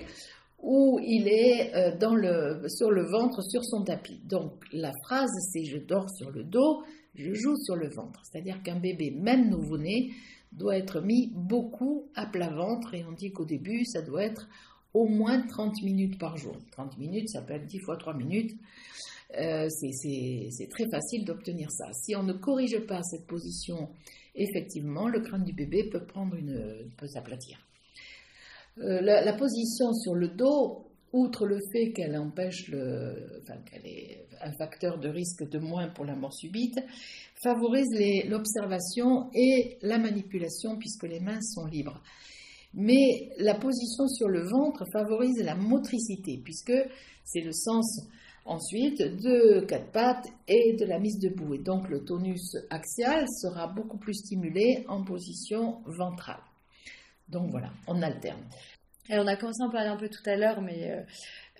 ou 0.65 0.99
il 0.99 1.27
est 1.27 1.75
euh, 1.75 1.95
dans 1.95 2.15
le, 2.15 2.67
sur 2.69 2.89
le 2.89 3.03
ventre, 3.03 3.43
sur 3.43 3.63
son 3.63 3.83
tapis. 3.83 4.19
Donc, 4.25 4.51
la 4.73 4.91
phrase, 5.03 5.29
c'est 5.51 5.63
je 5.63 5.77
dors 5.77 6.09
sur 6.09 6.31
le 6.31 6.43
dos, 6.43 6.83
je 7.13 7.35
joue 7.35 7.55
sur 7.55 7.75
le 7.75 7.87
ventre. 7.87 8.19
C'est-à-dire 8.23 8.63
qu'un 8.63 8.79
bébé, 8.79 9.11
même 9.11 9.47
nouveau-né, 9.51 10.09
doit 10.51 10.75
être 10.75 11.01
mis 11.01 11.31
beaucoup 11.35 12.09
à 12.15 12.25
plat 12.25 12.49
ventre, 12.49 12.95
et 12.95 13.05
on 13.05 13.11
dit 13.11 13.31
qu'au 13.31 13.45
début, 13.45 13.85
ça 13.85 14.01
doit 14.01 14.23
être 14.23 14.47
au 14.95 15.05
moins 15.05 15.45
30 15.45 15.83
minutes 15.83 16.17
par 16.17 16.35
jour. 16.35 16.57
30 16.71 16.97
minutes, 16.97 17.29
ça 17.29 17.43
peut 17.43 17.53
être 17.53 17.67
10 17.67 17.79
fois 17.81 17.97
3 17.97 18.15
minutes. 18.15 18.55
Euh, 19.37 19.69
c'est 19.69 20.69
très 20.71 20.89
facile 20.89 21.25
d'obtenir 21.25 21.69
ça. 21.69 21.93
Si 21.93 22.15
on 22.15 22.23
ne 22.23 22.33
corrige 22.33 22.79
pas 22.87 23.03
cette 23.03 23.27
position, 23.27 23.89
effectivement, 24.33 25.09
le 25.09 25.19
crâne 25.19 25.43
du 25.43 25.53
bébé 25.53 25.89
peut 25.91 26.05
prendre 26.05 26.35
une, 26.35 26.89
peut 26.97 27.07
s'aplatir. 27.07 27.59
Euh, 28.79 29.01
la, 29.01 29.33
position 29.33 29.93
sur 29.93 30.15
le 30.15 30.27
dos, 30.27 30.85
outre 31.13 31.45
le 31.45 31.59
fait 31.71 31.93
qu'elle 31.93 32.17
empêche 32.17 32.67
le, 32.67 33.39
enfin, 33.41 33.57
qu'elle 33.61 33.85
est 33.85 34.27
un 34.41 34.51
facteur 34.51 34.99
de 34.99 35.07
risque 35.07 35.47
de 35.49 35.59
moins 35.59 35.87
pour 35.87 36.03
la 36.03 36.15
mort 36.15 36.33
subite, 36.33 36.77
favorise 37.41 37.89
l'observation 38.27 39.29
et 39.33 39.77
la 39.81 39.97
manipulation 39.97 40.77
puisque 40.77 41.03
les 41.03 41.21
mains 41.21 41.41
sont 41.41 41.65
libres. 41.65 42.01
Mais 42.73 43.29
la 43.37 43.55
position 43.55 44.07
sur 44.09 44.27
le 44.27 44.41
ventre 44.41 44.83
favorise 44.91 45.41
la 45.41 45.55
motricité 45.55 46.41
puisque 46.43 46.73
c'est 47.23 47.41
le 47.41 47.53
sens 47.53 48.01
ensuite 48.43 49.01
de 49.01 49.65
quatre 49.65 49.91
pattes 49.91 50.27
et 50.49 50.75
de 50.77 50.85
la 50.85 50.99
mise 50.99 51.17
debout. 51.19 51.53
Et 51.53 51.59
donc 51.59 51.87
le 51.89 52.03
tonus 52.03 52.57
axial 52.69 53.25
sera 53.41 53.67
beaucoup 53.67 53.97
plus 53.97 54.15
stimulé 54.15 54.83
en 54.89 55.03
position 55.05 55.81
ventrale. 55.85 56.41
Donc 57.29 57.49
voilà, 57.51 57.69
on 57.87 58.01
alterne. 58.01 58.43
Alors 59.09 59.25
on 59.25 59.27
a 59.27 59.35
commencé 59.35 59.61
à 59.61 59.67
en 59.67 59.69
parler 59.69 59.89
un 59.89 59.97
peu 59.97 60.09
tout 60.09 60.27
à 60.27 60.35
l'heure, 60.35 60.61
mais 60.61 60.91
euh, 60.91 61.01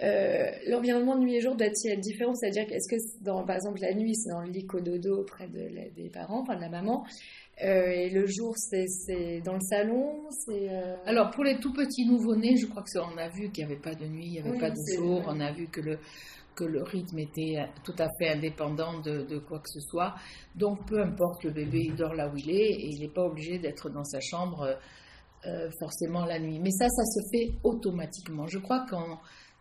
euh, 0.03 0.51
l'environnement 0.67 1.15
de 1.15 1.21
nuit 1.21 1.35
et 1.35 1.41
jour 1.41 1.55
doit-il 1.55 1.91
être 1.91 1.99
différent? 1.99 2.33
C'est-à-dire 2.33 2.65
qu'est-ce 2.67 2.89
que, 2.89 3.23
dans, 3.23 3.45
par 3.45 3.55
exemple, 3.55 3.79
la 3.81 3.93
nuit, 3.93 4.15
c'est 4.15 4.31
dans 4.31 4.41
le 4.41 4.49
lit 4.49 4.65
cododo 4.65 5.21
auprès 5.21 5.47
de 5.47 5.69
des 5.95 6.09
parents, 6.09 6.41
enfin 6.41 6.55
de 6.55 6.61
la 6.61 6.69
maman, 6.69 7.05
euh, 7.63 7.87
et 7.87 8.09
le 8.09 8.25
jour, 8.25 8.53
c'est 8.57 9.41
dans 9.41 9.53
le 9.53 9.61
salon 9.61 10.27
Alors, 11.05 11.31
pour 11.31 11.43
les 11.43 11.57
tout 11.59 11.71
petits 11.71 12.05
nouveau-nés, 12.05 12.57
je 12.57 12.65
crois 12.65 12.83
que 12.83 12.99
on 12.99 13.17
a 13.17 13.29
vu 13.29 13.49
qu'il 13.51 13.65
n'y 13.65 13.71
avait 13.71 13.81
pas 13.81 13.95
de 13.95 14.05
nuit, 14.05 14.25
il 14.25 14.31
n'y 14.31 14.39
avait 14.39 14.59
pas 14.59 14.71
de 14.71 14.95
jour, 14.95 15.23
on 15.27 15.39
a 15.39 15.51
vu 15.53 15.67
que 15.67 15.79
le, 15.79 15.99
que 16.55 16.65
le 16.65 16.83
rythme 16.83 17.19
était 17.19 17.57
tout 17.83 17.95
à 17.97 18.07
fait 18.19 18.29
indépendant 18.29 18.99
de, 18.99 19.37
quoi 19.39 19.59
que 19.59 19.69
ce 19.69 19.79
soit. 19.79 20.15
Donc 20.55 20.85
peu 20.87 20.99
importe, 21.01 21.43
le 21.43 21.51
bébé 21.51 21.83
il 21.85 21.95
dort 21.95 22.13
là 22.13 22.27
où 22.27 22.35
il 22.35 22.49
est 22.49 22.71
et 22.71 22.87
il 22.89 22.99
n'est 22.99 23.13
pas 23.13 23.23
obligé 23.23 23.57
d'être 23.57 23.89
dans 23.89 24.03
sa 24.03 24.19
chambre 24.19 24.77
euh, 25.47 25.69
forcément 25.79 26.25
la 26.25 26.39
nuit. 26.39 26.59
Mais 26.59 26.71
ça, 26.71 26.87
ça 26.89 27.03
se 27.03 27.19
fait 27.31 27.53
automatiquement. 27.63 28.47
Je 28.47 28.59
crois 28.59 28.85
que 28.89 28.95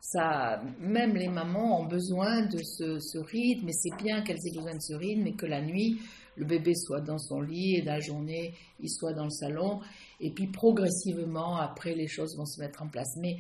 ça, 0.00 0.62
même 0.80 1.14
les 1.14 1.28
mamans 1.28 1.80
ont 1.80 1.86
besoin 1.86 2.46
de 2.46 2.58
ce, 2.58 3.18
rythme, 3.18 3.68
et 3.68 3.72
c'est 3.72 3.96
bien 4.02 4.22
qu'elles 4.22 4.38
aient 4.46 4.54
besoin 4.54 4.74
de 4.74 4.80
ce 4.80 4.94
rythme, 4.94 5.26
et 5.26 5.34
que 5.34 5.46
la 5.46 5.62
nuit, 5.62 5.98
le 6.36 6.44
bébé 6.44 6.74
soit 6.74 7.00
dans 7.00 7.18
son 7.18 7.40
lit, 7.40 7.76
et 7.76 7.82
la 7.82 8.00
journée, 8.00 8.52
il 8.80 8.90
soit 8.90 9.14
dans 9.14 9.24
le 9.24 9.30
salon, 9.30 9.80
et 10.20 10.30
puis 10.30 10.46
progressivement, 10.46 11.56
après, 11.56 11.94
les 11.94 12.06
choses 12.08 12.36
vont 12.36 12.44
se 12.44 12.60
mettre 12.60 12.82
en 12.82 12.88
place. 12.88 13.16
Mais 13.18 13.38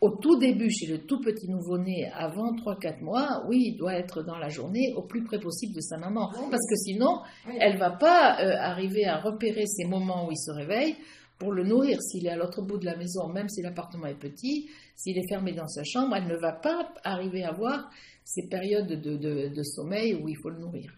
au 0.00 0.10
tout 0.10 0.36
début, 0.36 0.68
chez 0.68 0.86
le 0.86 1.06
tout 1.06 1.20
petit 1.20 1.48
nouveau-né, 1.48 2.10
avant 2.12 2.52
3-4 2.52 3.00
mois, 3.04 3.44
oui, 3.48 3.68
il 3.68 3.76
doit 3.76 3.94
être 3.94 4.24
dans 4.24 4.38
la 4.38 4.48
journée 4.48 4.92
au 4.96 5.02
plus 5.02 5.22
près 5.22 5.38
possible 5.38 5.74
de 5.74 5.80
sa 5.80 5.96
maman. 5.96 6.30
Parce 6.32 6.66
que 6.68 6.74
sinon, 6.74 7.20
elle 7.60 7.74
ne 7.74 7.78
va 7.78 7.92
pas 7.92 8.40
euh, 8.40 8.56
arriver 8.58 9.04
à 9.04 9.20
repérer 9.20 9.64
ces 9.66 9.84
moments 9.84 10.26
où 10.26 10.32
il 10.32 10.38
se 10.38 10.50
réveille 10.50 10.96
pour 11.42 11.52
le 11.52 11.64
nourrir. 11.64 12.00
S'il 12.00 12.26
est 12.26 12.30
à 12.30 12.36
l'autre 12.36 12.62
bout 12.62 12.78
de 12.78 12.84
la 12.84 12.96
maison, 12.96 13.28
même 13.28 13.48
si 13.48 13.62
l'appartement 13.62 14.06
est 14.06 14.14
petit, 14.18 14.70
s'il 14.94 15.18
est 15.18 15.28
fermé 15.28 15.52
dans 15.52 15.66
sa 15.66 15.82
chambre, 15.82 16.14
elle 16.14 16.28
ne 16.28 16.36
va 16.36 16.52
pas 16.52 16.94
arriver 17.02 17.42
à 17.42 17.50
voir 17.50 17.90
ces 18.24 18.46
périodes 18.46 18.86
de, 18.86 19.62
sommeil 19.64 20.14
où 20.14 20.28
il 20.28 20.36
faut 20.36 20.50
le 20.50 20.60
nourrir. 20.60 20.92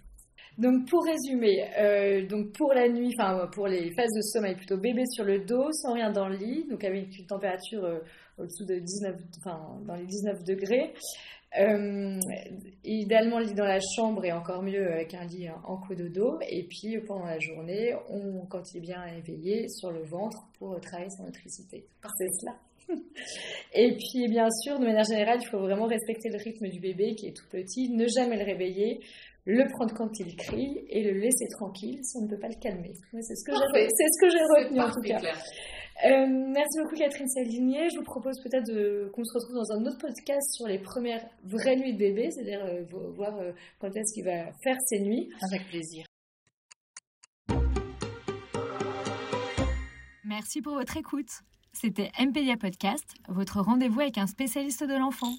Donc 0.57 0.89
pour 0.89 1.05
résumer, 1.05 1.67
euh, 1.79 2.27
donc 2.27 2.53
pour 2.53 2.73
la 2.73 2.89
nuit, 2.89 3.13
enfin 3.19 3.49
pour 3.53 3.67
les 3.67 3.93
phases 3.95 4.13
de 4.15 4.23
sommeil, 4.23 4.55
plutôt 4.55 4.77
bébé 4.77 5.03
sur 5.07 5.25
le 5.25 5.41
dos, 5.41 5.73
sans 5.73 5.95
rien 5.95 6.13
dans 6.13 6.29
le 6.29 6.37
lit, 6.37 6.67
donc 6.71 6.85
avec 6.85 7.19
une 7.19 7.27
température 7.27 7.85
euh, 7.85 7.99
au-dessous 8.39 8.65
de 8.65 8.79
19, 8.79 9.17
enfin, 9.39 9.81
dans 9.87 9.97
les 9.97 10.07
19 10.07 10.45
degrés. 10.45 10.95
Euh, 11.59 12.19
idéalement, 12.85 13.39
le 13.39 13.47
lit 13.47 13.55
dans 13.55 13.65
la 13.65 13.79
chambre 13.97 14.25
et 14.25 14.33
encore 14.33 14.63
mieux 14.63 14.93
avec 14.93 15.15
un 15.15 15.25
lit 15.25 15.49
en 15.65 15.77
cododo. 15.77 16.39
Et 16.49 16.65
puis 16.65 16.99
pendant 17.07 17.27
la 17.27 17.39
journée, 17.39 17.95
on, 18.09 18.45
quand 18.47 18.63
il 18.73 18.79
est 18.79 18.81
bien 18.81 19.05
éveillé, 19.07 19.69
sur 19.69 19.91
le 19.91 20.03
ventre 20.03 20.49
pour 20.59 20.81
travailler 20.81 21.11
sa 21.11 21.25
motricité. 21.25 21.87
C'est 22.19 22.29
cela. 22.41 22.57
Et 23.75 23.97
puis, 23.97 24.29
bien 24.29 24.49
sûr, 24.51 24.79
de 24.79 24.85
manière 24.85 25.05
générale, 25.05 25.39
il 25.41 25.47
faut 25.47 25.61
vraiment 25.61 25.87
respecter 25.87 26.29
le 26.29 26.39
rythme 26.39 26.69
du 26.69 26.81
bébé 26.81 27.15
qui 27.15 27.29
est 27.29 27.33
tout 27.33 27.49
petit, 27.51 27.89
ne 27.91 28.07
jamais 28.07 28.37
le 28.37 28.45
réveiller, 28.45 29.01
le 29.47 29.69
prendre 29.69 29.95
quand 29.95 30.19
il 30.19 30.37
crie 30.37 30.85
et 30.89 31.03
le 31.03 31.19
laisser 31.19 31.47
tranquille 31.51 32.01
si 32.03 32.17
on 32.17 32.23
ne 32.23 32.29
peut 32.29 32.39
pas 32.39 32.49
le 32.49 32.61
calmer. 32.61 32.93
C'est 33.21 33.35
ce 33.35 33.45
que 33.45 33.53
j'ai, 33.53 34.39
ce 34.39 34.63
retenu 34.63 34.81
en 34.81 34.91
tout 34.91 35.03
cas. 35.03 35.21
Euh, 36.05 36.27
merci 36.29 36.81
beaucoup 36.83 36.97
Catherine 36.97 37.29
Salinier. 37.29 37.89
Je 37.91 37.99
vous 37.99 38.05
propose 38.05 38.41
peut-être 38.43 39.11
qu'on 39.13 39.25
se 39.25 39.35
retrouve 39.35 39.55
dans 39.55 39.73
un 39.77 39.87
autre 39.87 39.99
podcast 39.99 40.55
sur 40.55 40.67
les 40.67 40.79
premières 40.79 41.25
vraies 41.45 41.77
nuits 41.77 41.93
de 41.93 41.99
bébé, 41.99 42.31
c'est-à-dire 42.31 42.65
euh, 42.65 42.85
voir 43.15 43.39
euh, 43.39 43.53
quand 43.79 43.95
est-ce 43.95 44.15
qu'il 44.15 44.25
va 44.25 44.51
faire 44.63 44.77
ses 44.87 45.01
nuits. 45.01 45.31
Avec 45.53 45.69
plaisir. 45.69 46.05
Merci 50.25 50.63
pour 50.63 50.75
votre 50.75 50.97
écoute. 50.97 51.31
C'était 51.73 52.11
MPDA 52.21 52.57
Podcast, 52.57 53.05
votre 53.29 53.61
rendez-vous 53.61 54.01
avec 54.01 54.17
un 54.19 54.27
spécialiste 54.27 54.85
de 54.85 54.95
l'enfant. 54.95 55.33